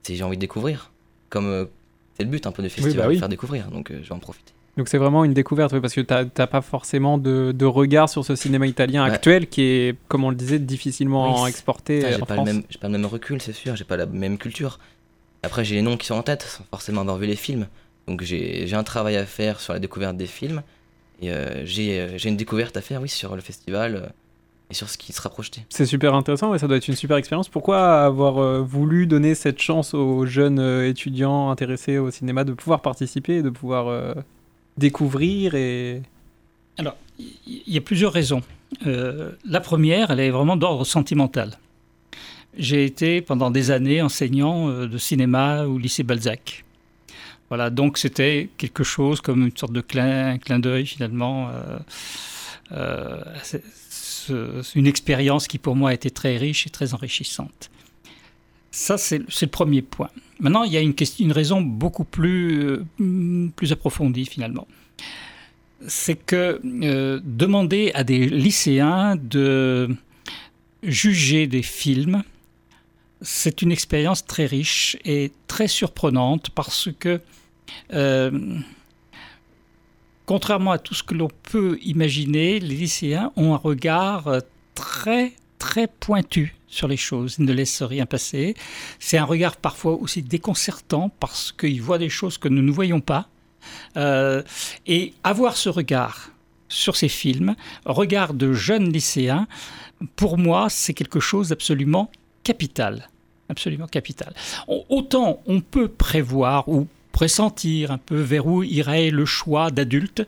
c'est 0.02 0.14
j'ai 0.14 0.24
envie 0.24 0.36
de 0.36 0.40
découvrir, 0.40 0.90
comme 1.28 1.46
euh, 1.46 1.64
c'est 2.16 2.24
le 2.24 2.30
but 2.30 2.46
un 2.46 2.52
peu 2.52 2.62
du 2.62 2.70
festival, 2.70 2.96
bah 2.96 3.08
oui. 3.08 3.14
de 3.14 3.20
faire 3.20 3.28
découvrir, 3.28 3.68
donc 3.68 3.90
euh, 3.90 4.00
je 4.02 4.08
vais 4.08 4.14
en 4.14 4.18
profiter. 4.18 4.52
Donc 4.76 4.88
c'est 4.88 4.98
vraiment 4.98 5.24
une 5.24 5.34
découverte, 5.34 5.72
oui, 5.72 5.80
parce 5.80 5.92
que 5.92 6.00
t'as 6.00 6.24
t'as 6.24 6.46
pas 6.46 6.62
forcément 6.62 7.18
de, 7.18 7.52
de 7.52 7.66
regard 7.66 8.08
sur 8.08 8.24
ce 8.24 8.34
cinéma 8.34 8.66
italien 8.66 9.04
actuel 9.04 9.46
qui 9.46 9.62
est, 9.62 9.98
comme 10.08 10.24
on 10.24 10.30
le 10.30 10.36
disait, 10.36 10.58
difficilement 10.58 11.42
Oui, 11.42 11.50
exporté 11.50 12.00
J'ai 12.00 12.14
en 12.16 12.20
pas, 12.20 12.36
pas 12.36 12.44
le 12.44 12.88
même 12.88 13.04
recul, 13.04 13.42
c'est 13.42 13.52
sûr, 13.52 13.76
j'ai 13.76 13.84
pas 13.84 13.98
la 13.98 14.06
même 14.06 14.38
culture. 14.38 14.78
Après, 15.42 15.64
j'ai 15.64 15.74
les 15.74 15.82
noms 15.82 15.98
qui 15.98 16.06
sont 16.06 16.14
en 16.14 16.22
tête, 16.22 16.42
sans 16.42 16.64
forcément 16.70 17.02
avoir 17.02 17.18
vu 17.18 17.26
les 17.26 17.36
films. 17.36 17.66
Donc, 18.06 18.22
j'ai 18.22 18.66
j'ai 18.66 18.76
un 18.76 18.84
travail 18.84 19.16
à 19.16 19.26
faire 19.26 19.60
sur 19.60 19.72
la 19.72 19.78
découverte 19.78 20.16
des 20.16 20.26
films. 20.26 20.62
Et 21.20 21.30
euh, 21.30 21.64
j'ai 21.64 22.00
euh, 22.00 22.18
j'ai 22.18 22.28
une 22.28 22.36
découverte 22.36 22.76
à 22.76 22.80
faire, 22.80 23.00
oui, 23.00 23.08
sur 23.08 23.36
le 23.36 23.42
festival 23.42 23.94
euh, 23.96 24.06
et 24.70 24.74
sur 24.74 24.88
ce 24.88 24.98
qui 24.98 25.12
sera 25.12 25.28
projeté. 25.28 25.64
C'est 25.68 25.86
super 25.86 26.14
intéressant 26.14 26.54
et 26.54 26.58
ça 26.58 26.66
doit 26.66 26.78
être 26.78 26.88
une 26.88 26.96
super 26.96 27.16
expérience. 27.16 27.48
Pourquoi 27.48 28.02
avoir 28.02 28.38
euh, 28.38 28.60
voulu 28.60 29.06
donner 29.06 29.34
cette 29.34 29.60
chance 29.60 29.94
aux 29.94 30.26
jeunes 30.26 30.58
euh, 30.58 30.88
étudiants 30.88 31.50
intéressés 31.50 31.98
au 31.98 32.10
cinéma 32.10 32.42
de 32.44 32.52
pouvoir 32.52 32.80
participer, 32.80 33.42
de 33.42 33.50
pouvoir 33.50 33.88
euh, 33.88 34.14
découvrir 34.78 35.54
et... 35.54 36.02
Alors, 36.78 36.96
il 37.18 37.62
y 37.66 37.76
a 37.76 37.82
plusieurs 37.82 38.12
raisons. 38.12 38.42
Euh, 38.86 39.32
la 39.44 39.60
première, 39.60 40.10
elle 40.10 40.20
est 40.20 40.30
vraiment 40.30 40.56
d'ordre 40.56 40.84
sentimental. 40.84 41.58
J'ai 42.56 42.84
été 42.84 43.20
pendant 43.20 43.50
des 43.50 43.70
années 43.70 44.02
enseignant 44.02 44.68
euh, 44.68 44.88
de 44.88 44.98
cinéma 44.98 45.64
au 45.66 45.78
lycée 45.78 46.02
Balzac. 46.02 46.64
Voilà, 47.52 47.68
donc 47.68 47.98
c'était 47.98 48.48
quelque 48.56 48.82
chose 48.82 49.20
comme 49.20 49.42
une 49.42 49.54
sorte 49.54 49.74
de 49.74 49.82
clin, 49.82 50.38
clin 50.38 50.58
d'œil 50.58 50.86
finalement. 50.86 51.50
euh, 52.72 53.22
euh, 54.30 54.62
une 54.74 54.86
expérience 54.86 55.46
qui 55.48 55.58
pour 55.58 55.76
moi 55.76 55.90
a 55.90 55.92
été 55.92 56.10
très 56.10 56.38
riche 56.38 56.66
et 56.66 56.70
très 56.70 56.94
enrichissante. 56.94 57.70
Ça, 58.70 58.96
c'est 58.96 59.18
le 59.18 59.46
premier 59.48 59.82
point. 59.82 60.08
Maintenant, 60.40 60.62
il 60.62 60.72
y 60.72 60.78
a 60.78 60.80
une, 60.80 60.94
question, 60.94 61.26
une 61.26 61.32
raison 61.32 61.60
beaucoup 61.60 62.04
plus, 62.04 62.80
euh, 63.00 63.50
plus 63.54 63.70
approfondie 63.70 64.24
finalement 64.24 64.66
c'est 65.88 66.14
que 66.14 66.58
demander 67.22 67.90
à 67.92 68.02
des 68.02 68.28
lycéens 68.28 69.16
de 69.16 69.94
juger 70.82 71.48
des 71.48 71.62
films, 71.62 72.22
c'est 73.22 73.62
une 73.62 73.72
expérience 73.72 74.26
très 74.26 74.46
riche 74.46 74.96
et 75.04 75.32
très 75.46 75.68
surprenante 75.68 76.50
parce 76.50 76.88
que, 76.98 77.20
euh, 77.92 78.58
contrairement 80.26 80.72
à 80.72 80.78
tout 80.78 80.94
ce 80.94 81.02
que 81.02 81.14
l'on 81.14 81.30
peut 81.50 81.78
imaginer, 81.82 82.60
les 82.60 82.76
lycéens 82.76 83.32
ont 83.36 83.54
un 83.54 83.58
regard 83.58 84.28
euh, 84.28 84.40
très 84.74 85.32
très 85.58 85.86
pointu 85.86 86.56
sur 86.66 86.88
les 86.88 86.96
choses, 86.96 87.36
ils 87.38 87.44
ne 87.44 87.52
laissent 87.52 87.82
rien 87.82 88.04
passer. 88.04 88.56
C'est 88.98 89.16
un 89.16 89.24
regard 89.24 89.56
parfois 89.56 89.92
aussi 89.92 90.22
déconcertant 90.22 91.10
parce 91.20 91.52
qu'ils 91.52 91.80
voient 91.80 91.98
des 91.98 92.08
choses 92.08 92.36
que 92.36 92.48
nous 92.48 92.62
ne 92.62 92.72
voyons 92.72 93.00
pas. 93.00 93.28
Euh, 93.96 94.42
et 94.86 95.12
avoir 95.22 95.56
ce 95.56 95.68
regard 95.68 96.30
sur 96.68 96.96
ces 96.96 97.08
films, 97.08 97.54
regard 97.84 98.34
de 98.34 98.52
jeunes 98.52 98.90
lycéens, 98.90 99.46
pour 100.16 100.36
moi, 100.36 100.68
c'est 100.68 100.94
quelque 100.94 101.20
chose 101.20 101.50
d'absolument 101.50 102.10
capital. 102.42 103.08
Absolument 103.48 103.86
capital. 103.86 104.34
Autant 104.66 105.42
on 105.46 105.60
peut 105.60 105.88
prévoir 105.88 106.68
ou 106.68 106.88
pressentir 107.12 107.90
un 107.90 107.98
peu 107.98 108.20
vers 108.20 108.46
où 108.46 108.62
irait 108.62 109.10
le 109.10 109.24
choix 109.24 109.70
d'adultes, 109.70 110.26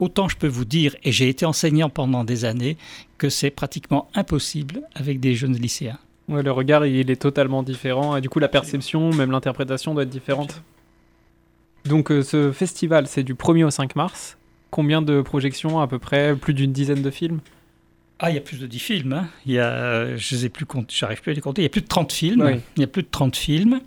autant 0.00 0.28
je 0.28 0.36
peux 0.36 0.48
vous 0.48 0.64
dire, 0.64 0.96
et 1.04 1.12
j'ai 1.12 1.28
été 1.28 1.46
enseignant 1.46 1.88
pendant 1.90 2.24
des 2.24 2.44
années, 2.44 2.76
que 3.18 3.28
c'est 3.28 3.50
pratiquement 3.50 4.08
impossible 4.14 4.82
avec 4.94 5.20
des 5.20 5.34
jeunes 5.34 5.56
lycéens. 5.56 5.98
Ouais, 6.28 6.42
le 6.42 6.50
regard, 6.52 6.86
il 6.86 7.10
est 7.10 7.20
totalement 7.20 7.62
différent 7.62 8.16
et 8.16 8.20
du 8.20 8.28
coup 8.30 8.38
la 8.38 8.48
perception, 8.48 9.10
même 9.12 9.30
l'interprétation 9.30 9.92
doit 9.94 10.04
être 10.04 10.10
différente. 10.10 10.62
Donc 11.84 12.10
euh, 12.10 12.22
ce 12.22 12.50
festival, 12.50 13.06
c'est 13.06 13.22
du 13.22 13.34
1er 13.34 13.64
au 13.64 13.70
5 13.70 13.94
mars. 13.94 14.38
Combien 14.70 15.02
de 15.02 15.20
projections 15.20 15.80
à 15.80 15.86
peu 15.86 15.98
près? 15.98 16.34
Plus 16.34 16.54
d'une 16.54 16.72
dizaine 16.72 17.02
de 17.02 17.10
films? 17.10 17.40
Ah, 18.18 18.30
il 18.30 18.34
y 18.34 18.38
a 18.38 18.40
plus 18.40 18.58
de 18.58 18.66
10 18.66 18.78
films. 18.78 19.12
hein. 19.12 19.28
Il 19.44 19.52
y 19.52 19.58
a, 19.58 20.16
je 20.16 20.34
les 20.34 20.46
ai 20.46 20.48
plus 20.48 20.64
j'arrive 20.88 21.20
plus 21.20 21.32
à 21.32 21.34
les 21.34 21.40
compter. 21.42 21.60
Il 21.60 21.64
y 21.64 21.66
a 21.66 21.70
plus 21.70 21.82
de 21.82 21.86
30 21.88 22.10
films. 22.12 22.42
Oui. 22.42 22.60
Il 22.76 22.80
y 22.80 22.84
a 22.84 22.86
plus 22.86 23.02
de 23.02 23.08
30 23.10 23.36
films. 23.36 23.80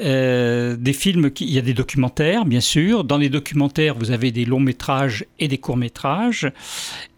Euh, 0.00 0.76
des 0.76 0.92
films 0.92 1.30
qui, 1.30 1.44
il 1.44 1.52
y 1.52 1.58
a 1.58 1.62
des 1.62 1.74
documentaires, 1.74 2.44
bien 2.44 2.60
sûr. 2.60 3.04
Dans 3.04 3.18
les 3.18 3.28
documentaires, 3.28 3.94
vous 3.94 4.10
avez 4.10 4.30
des 4.30 4.44
longs 4.44 4.60
métrages 4.60 5.24
et 5.38 5.48
des 5.48 5.58
courts 5.58 5.76
métrages. 5.76 6.50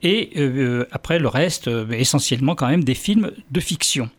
Et 0.03 0.31
euh, 0.37 0.87
après, 0.91 1.19
le 1.19 1.29
reste, 1.29 1.69
euh, 1.69 1.91
essentiellement 1.91 2.55
quand 2.55 2.69
même 2.69 2.85
des 2.85 2.95
films 2.95 3.33
de 3.51 3.61
fiction. 3.61 4.11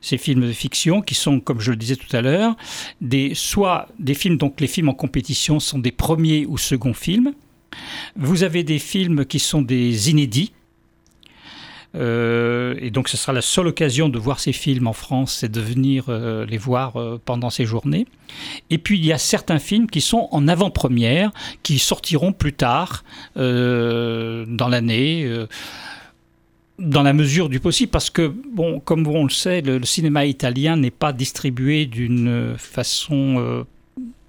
Ces 0.00 0.16
films 0.16 0.46
de 0.46 0.52
fiction 0.52 1.02
qui 1.02 1.14
sont, 1.14 1.40
comme 1.40 1.60
je 1.60 1.72
le 1.72 1.76
disais 1.76 1.96
tout 1.96 2.14
à 2.16 2.22
l'heure, 2.22 2.56
des, 3.00 3.34
soit 3.34 3.88
des 3.98 4.14
films, 4.14 4.38
donc 4.38 4.60
les 4.60 4.66
films 4.66 4.88
en 4.88 4.94
compétition 4.94 5.60
sont 5.60 5.78
des 5.78 5.92
premiers 5.92 6.46
ou 6.46 6.56
seconds 6.56 6.94
films. 6.94 7.34
Vous 8.16 8.42
avez 8.42 8.64
des 8.64 8.78
films 8.78 9.26
qui 9.26 9.38
sont 9.38 9.62
des 9.62 10.10
inédits. 10.10 10.52
Euh, 11.96 12.74
et 12.80 12.90
donc, 12.90 13.08
ce 13.08 13.16
sera 13.16 13.32
la 13.32 13.42
seule 13.42 13.66
occasion 13.66 14.08
de 14.08 14.18
voir 14.18 14.40
ces 14.40 14.52
films 14.52 14.86
en 14.86 14.92
France, 14.92 15.38
c'est 15.40 15.50
de 15.50 15.60
venir 15.60 16.04
euh, 16.08 16.46
les 16.46 16.58
voir 16.58 16.96
euh, 16.96 17.20
pendant 17.24 17.50
ces 17.50 17.64
journées. 17.64 18.06
Et 18.70 18.78
puis, 18.78 18.98
il 18.98 19.04
y 19.04 19.12
a 19.12 19.18
certains 19.18 19.58
films 19.58 19.88
qui 19.88 20.00
sont 20.00 20.28
en 20.30 20.46
avant-première, 20.46 21.32
qui 21.62 21.78
sortiront 21.78 22.32
plus 22.32 22.52
tard 22.52 23.04
dans 23.34 24.68
l'année. 24.68 25.28
dans 26.78 27.02
la 27.02 27.12
mesure 27.12 27.48
du 27.48 27.60
possible, 27.60 27.90
parce 27.90 28.08
que, 28.08 28.32
bon, 28.52 28.80
comme 28.80 29.06
on 29.06 29.24
le 29.24 29.30
sait, 29.30 29.60
le, 29.60 29.84
cinéma 29.84 30.26
italien 30.26 30.76
n'est 30.76 30.90
pas 30.90 31.12
distribué 31.12 31.86
d'une 31.86 32.54
façon 32.56 33.66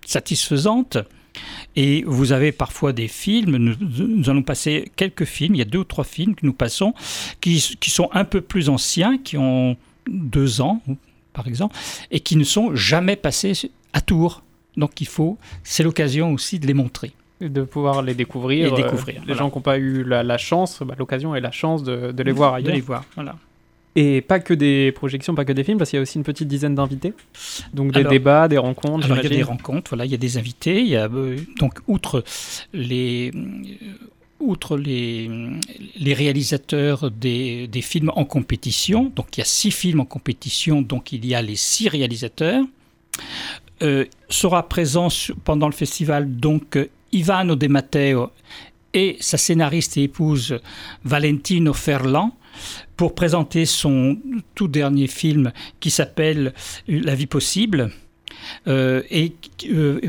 satisfaisante. 0.06 0.98
Et 1.76 2.04
vous 2.06 2.32
avez 2.34 2.52
parfois 2.52 2.92
des 2.94 3.08
films, 3.08 3.56
nous, 3.58 3.76
nous 3.80 4.30
allons 4.30 4.44
passer 4.44 4.92
quelques 4.96 5.26
films, 5.26 5.56
il 5.56 5.60
y 5.60 5.62
a 5.62 5.66
deux 5.66 5.80
ou 5.80 5.84
trois 5.86 6.04
films 6.04 6.36
que 6.36 6.46
nous 6.46 6.54
passons, 6.54 6.94
qui, 7.40 7.78
qui 7.80 7.90
sont 7.90 8.10
un 8.14 8.26
peu 8.26 8.42
plus 8.42 8.68
anciens, 8.70 9.18
qui 9.18 9.38
ont 9.38 9.78
deux 10.10 10.60
ans, 10.62 10.82
par 11.34 11.48
exemple, 11.48 11.76
et 12.12 12.20
qui 12.20 12.36
ne 12.36 12.44
sont 12.44 12.76
jamais 12.76 13.16
passés 13.16 13.72
à 13.94 14.02
Tours. 14.02 14.44
Donc 14.78 15.00
il 15.02 15.08
faut, 15.08 15.38
c'est 15.64 15.84
l'occasion 15.84 16.34
aussi 16.34 16.60
de 16.60 16.68
les 16.68 16.74
montrer. 16.74 17.14
De 17.40 17.64
pouvoir 17.64 18.02
les 18.04 18.14
découvrir. 18.14 18.68
Et 18.68 18.84
découvrir, 18.84 19.16
euh, 19.16 19.20
les 19.22 19.26
voilà. 19.28 19.40
gens 19.40 19.50
qui 19.50 19.58
n'ont 19.58 19.62
pas 19.62 19.78
eu 19.78 20.04
la, 20.04 20.24
la 20.24 20.38
chance, 20.38 20.82
bah, 20.86 20.96
l'occasion 20.98 21.36
et 21.36 21.40
la 21.40 21.52
chance 21.52 21.84
de, 21.84 22.12
de 22.12 22.24
les 22.24 22.32
voir 22.32 22.52
De 22.54 22.58
ailleurs. 22.58 22.76
les 22.76 22.82
voir, 22.82 23.04
voilà. 23.16 23.36
Et 23.96 24.22
pas 24.22 24.40
que 24.40 24.54
des 24.54 24.94
projections, 24.94 25.36
pas 25.36 25.44
que 25.44 25.52
des 25.52 25.66
films, 25.66 25.78
parce 25.78 25.90
qu'il 25.90 25.98
y 25.98 26.00
a 26.00 26.04
aussi 26.04 26.18
une 26.18 26.24
petite 26.24 26.48
dizaine 26.48 26.76
d'invités. 26.76 27.14
Donc 27.74 27.92
des 27.92 28.00
Alors- 28.00 28.12
débats, 28.12 28.48
des 28.48 28.58
rencontres, 28.58 29.06
Alors, 29.06 29.18
il 29.18 29.24
y 29.24 29.26
a 29.26 29.30
des 29.30 29.44
rencontres, 29.44 29.90
voilà, 29.90 30.06
il 30.06 30.12
y 30.12 30.16
a 30.16 30.18
des 30.18 30.38
invités. 30.38 30.80
Il 30.82 30.88
y 30.88 30.96
a, 30.96 31.06
euh, 31.10 31.38
donc, 31.60 31.80
outre 31.88 32.24
les, 32.72 33.32
euh, 33.36 33.40
outre 34.40 34.78
les, 34.78 35.30
les 36.00 36.14
réalisateurs 36.14 37.12
des, 37.12 37.68
des 37.68 37.82
films 37.82 38.12
en 38.16 38.24
compétition, 38.24 39.12
donc 39.14 39.36
il 39.36 39.42
y 39.42 39.44
a 39.44 39.46
six 39.46 39.72
films 39.72 40.00
en 40.00 40.06
compétition, 40.06 40.82
donc 40.82 41.12
il 41.12 41.26
y 41.26 41.36
a 41.36 41.42
les 41.42 41.58
six 41.58 41.90
réalisateurs. 41.90 42.64
Euh, 43.84 44.06
sera 44.30 44.68
présent 44.70 45.10
sur- 45.10 45.36
pendant 45.38 45.66
le 45.68 45.74
festival 45.74 46.38
donc 46.38 46.78
Ivano 47.12 47.56
De 47.56 47.68
Matteo 47.68 48.30
et 48.94 49.18
sa 49.20 49.38
scénariste 49.38 49.98
et 49.98 50.04
épouse 50.04 50.60
Valentino 51.04 51.74
Ferlan 51.74 52.36
pour 52.98 53.16
présenter 53.16 53.66
son 53.66 54.18
tout 54.56 54.68
dernier 54.68 55.08
film 55.08 55.52
qui 55.80 55.90
s'appelle 55.90 56.54
La 56.88 57.16
vie 57.16 57.28
possible. 57.28 57.92
Euh, 58.68 59.02
et 59.10 59.34
euh, 59.70 60.00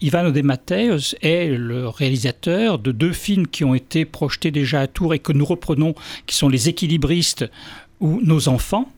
Ivano 0.00 0.30
De 0.30 0.42
Matteos 0.42 1.14
est 1.22 1.48
le 1.48 1.88
réalisateur 1.88 2.78
de 2.78 2.92
deux 2.92 3.12
films 3.12 3.46
qui 3.46 3.64
ont 3.64 3.74
été 3.74 4.04
projetés 4.04 4.50
déjà 4.50 4.80
à 4.80 4.86
Tours 4.86 5.14
et 5.14 5.18
que 5.18 5.32
nous 5.32 5.44
reprenons, 5.44 5.94
qui 6.26 6.34
sont 6.34 6.48
Les 6.48 6.68
équilibristes 6.68 7.44
ou 8.00 8.20
Nos 8.22 8.48
enfants. 8.48 8.90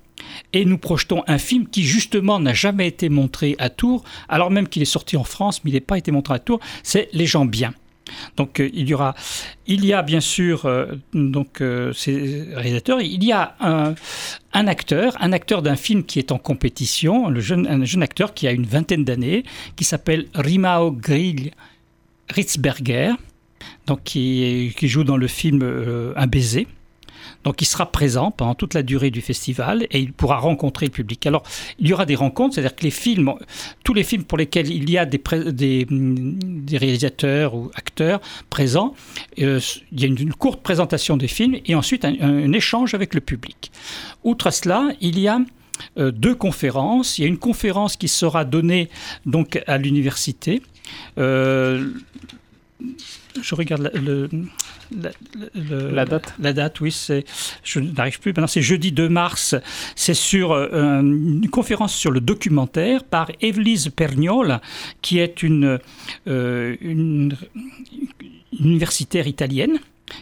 Et 0.52 0.64
nous 0.64 0.78
projetons 0.78 1.22
un 1.26 1.38
film 1.38 1.68
qui 1.68 1.84
justement 1.84 2.40
n'a 2.40 2.54
jamais 2.54 2.88
été 2.88 3.08
montré 3.08 3.54
à 3.58 3.68
Tours, 3.68 4.02
alors 4.28 4.50
même 4.50 4.66
qu'il 4.66 4.82
est 4.82 4.86
sorti 4.86 5.16
en 5.16 5.24
France, 5.24 5.62
mais 5.62 5.70
il 5.70 5.74
n'a 5.74 5.80
pas 5.80 5.98
été 5.98 6.10
montré 6.10 6.34
à 6.34 6.38
Tours, 6.38 6.60
c'est 6.82 7.08
Les 7.12 7.26
gens 7.26 7.44
bien. 7.44 7.74
Donc 8.36 8.60
euh, 8.60 8.70
il 8.72 8.88
y 8.88 8.94
aura, 8.94 9.14
il 9.66 9.84
y 9.84 9.92
a 9.92 10.02
bien 10.02 10.20
sûr 10.20 10.66
euh, 10.66 10.86
donc 11.12 11.60
euh, 11.60 11.92
ces 11.92 12.44
réalisateurs, 12.52 13.00
il 13.00 13.24
y 13.24 13.32
a 13.32 13.56
un, 13.60 14.66
acteur, 14.66 15.16
un 15.20 15.32
acteur 15.32 15.62
d'un 15.62 15.76
film 15.76 16.04
qui 16.04 16.18
est 16.18 16.32
en 16.32 16.38
compétition, 16.38 17.28
un 17.28 17.84
jeune 17.84 18.02
acteur 18.02 18.34
qui 18.34 18.46
a 18.46 18.52
une 18.52 18.66
vingtaine 18.66 19.04
d'années, 19.04 19.44
qui 19.76 19.84
s'appelle 19.84 20.26
Rimao 20.34 20.92
Grill 20.92 21.52
Ritzberger, 22.28 23.12
donc 23.86 24.02
qui, 24.04 24.72
joue 24.82 25.04
dans 25.04 25.16
le 25.16 25.28
film 25.28 25.62
Un 26.16 26.26
baiser. 26.26 26.66
Donc 27.44 27.62
il 27.62 27.66
sera 27.66 27.90
présent 27.90 28.30
pendant 28.30 28.54
toute 28.54 28.74
la 28.74 28.82
durée 28.82 29.10
du 29.10 29.20
festival 29.20 29.86
et 29.90 30.00
il 30.00 30.12
pourra 30.12 30.38
rencontrer 30.38 30.86
le 30.86 30.92
public. 30.92 31.26
Alors 31.26 31.42
il 31.78 31.88
y 31.88 31.92
aura 31.92 32.06
des 32.06 32.14
rencontres, 32.14 32.54
c'est-à-dire 32.54 32.76
que 32.76 32.84
les 32.84 32.90
films, 32.90 33.34
tous 33.84 33.94
les 33.94 34.04
films 34.04 34.24
pour 34.24 34.38
lesquels 34.38 34.70
il 34.70 34.90
y 34.90 34.98
a 34.98 35.06
des, 35.06 35.20
des 35.88 36.78
réalisateurs 36.78 37.54
ou 37.54 37.70
acteurs 37.74 38.20
présents, 38.50 38.94
euh, 39.40 39.60
il 39.92 40.00
y 40.00 40.04
a 40.04 40.06
une, 40.06 40.32
courte 40.34 40.62
présentation 40.62 41.16
des 41.16 41.28
films 41.28 41.56
et 41.64 41.74
ensuite 41.74 42.04
un, 42.04 42.52
échange 42.52 42.94
avec 42.94 43.14
le 43.14 43.20
public. 43.20 43.70
Outre 44.24 44.50
cela, 44.50 44.88
il 45.00 45.18
y 45.18 45.28
a 45.28 45.40
euh, 45.98 46.10
deux 46.10 46.34
conférences. 46.34 47.18
Il 47.18 47.22
y 47.22 47.24
a 47.24 47.28
une 47.28 47.38
conférence 47.38 47.96
qui 47.96 48.08
sera 48.08 48.44
donnée 48.44 48.88
donc 49.24 49.62
à 49.66 49.78
l'université. 49.78 50.62
Euh, 51.18 51.90
je 53.40 53.54
regarde 53.54 53.90
le, 53.94 54.28
la, 54.90 55.10
le, 55.54 55.90
la, 55.90 56.04
date. 56.04 56.34
La 56.38 56.52
date, 56.52 56.80
oui, 56.80 56.92
c'est, 56.92 57.24
je 57.62 57.80
n'arrive 57.80 58.20
plus. 58.20 58.30
Maintenant, 58.30 58.46
c'est 58.46 58.62
jeudi 58.62 58.92
2 58.92 59.08
mars. 59.08 59.54
C'est 59.94 60.14
sur 60.14 60.52
euh, 60.52 61.00
une 61.00 61.48
conférence 61.50 61.94
sur 61.94 62.10
le 62.10 62.20
documentaire 62.20 63.04
par 63.04 63.30
Evelise 63.40 63.88
Pergnol, 63.88 64.60
qui 65.02 65.18
est 65.18 65.42
une, 65.42 65.78
euh, 66.28 66.76
une, 66.80 67.36
une 68.58 68.66
universitaire 68.66 69.26
italienne 69.26 69.78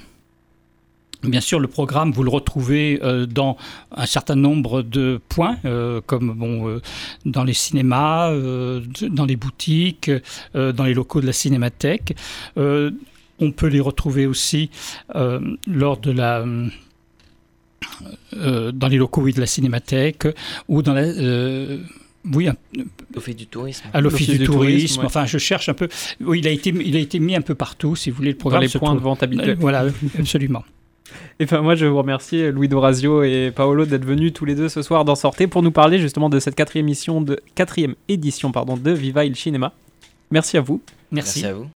Bien 1.28 1.40
sûr, 1.40 1.60
le 1.60 1.68
programme, 1.68 2.12
vous 2.12 2.22
le 2.22 2.30
retrouvez 2.30 3.00
euh, 3.02 3.26
dans 3.26 3.56
un 3.92 4.06
certain 4.06 4.36
nombre 4.36 4.82
de 4.82 5.20
points, 5.28 5.56
euh, 5.64 6.00
comme 6.04 6.32
bon, 6.32 6.68
euh, 6.68 6.80
dans 7.24 7.44
les 7.44 7.54
cinémas, 7.54 8.30
euh, 8.30 8.82
dans 9.08 9.24
les 9.24 9.36
boutiques, 9.36 10.10
euh, 10.54 10.72
dans 10.72 10.84
les 10.84 10.94
locaux 10.94 11.20
de 11.20 11.26
la 11.26 11.32
cinémathèque. 11.32 12.16
Euh, 12.58 12.90
on 13.40 13.50
peut 13.50 13.66
les 13.66 13.80
retrouver 13.80 14.26
aussi 14.26 14.70
lors 15.66 15.96
de 15.98 16.12
la 16.12 16.44
dans 18.32 18.88
les 18.88 18.96
locaux 18.96 19.22
oui, 19.22 19.32
de 19.32 19.40
la 19.40 19.46
cinémathèque 19.46 20.28
ou 20.68 20.82
dans 20.82 20.94
la 20.94 21.04
oui, 22.32 22.48
l'office 23.14 23.36
du 23.36 23.46
tourisme. 23.46 23.84
À 23.92 24.00
l'office 24.00 24.28
du, 24.28 24.38
du, 24.38 24.44
tourisme. 24.44 24.72
tourisme 24.72 25.00
ouais. 25.00 25.06
Enfin, 25.06 25.26
je 25.26 25.36
cherche 25.38 25.68
un 25.68 25.74
peu. 25.74 25.88
Oui, 26.20 26.38
il 26.38 26.48
a 26.48 26.50
été, 26.50 26.70
il 26.70 26.96
a 26.96 26.98
été 26.98 27.18
mis 27.18 27.36
un 27.36 27.42
peu 27.42 27.54
partout, 27.54 27.96
si 27.96 28.10
vous 28.10 28.16
voulez. 28.16 28.30
Le 28.30 28.38
programme 28.38 28.62
dans 28.62 28.66
les 28.66 28.78
points 28.78 28.88
trouve... 28.88 28.98
de 28.98 29.04
vente 29.04 29.22
habituels. 29.22 29.58
Voilà, 29.60 29.86
absolument. 30.18 30.64
Et 31.38 31.44
enfin, 31.44 31.60
moi, 31.60 31.74
je 31.74 31.86
vous 31.86 31.98
remercie, 31.98 32.50
Louis 32.50 32.68
Dorazio 32.68 33.22
et 33.22 33.52
Paolo, 33.54 33.84
d'être 33.86 34.04
venus 34.04 34.32
tous 34.32 34.44
les 34.44 34.54
deux 34.54 34.68
ce 34.68 34.82
soir 34.82 35.04
dans 35.04 35.14
Sortez 35.14 35.46
pour 35.46 35.62
nous 35.62 35.70
parler 35.70 35.98
justement 35.98 36.28
de 36.28 36.38
cette 36.38 36.54
quatrième 36.54 36.88
édition 36.88 37.20
de, 37.20 37.40
quatrième 37.54 37.94
édition, 38.08 38.52
pardon, 38.52 38.76
de 38.76 38.90
Viva 38.90 39.24
il 39.24 39.36
Cinema. 39.36 39.72
Merci 40.30 40.56
à 40.56 40.60
vous. 40.60 40.80
Merci 41.10 41.44
à 41.44 41.54
vous. 41.54 41.66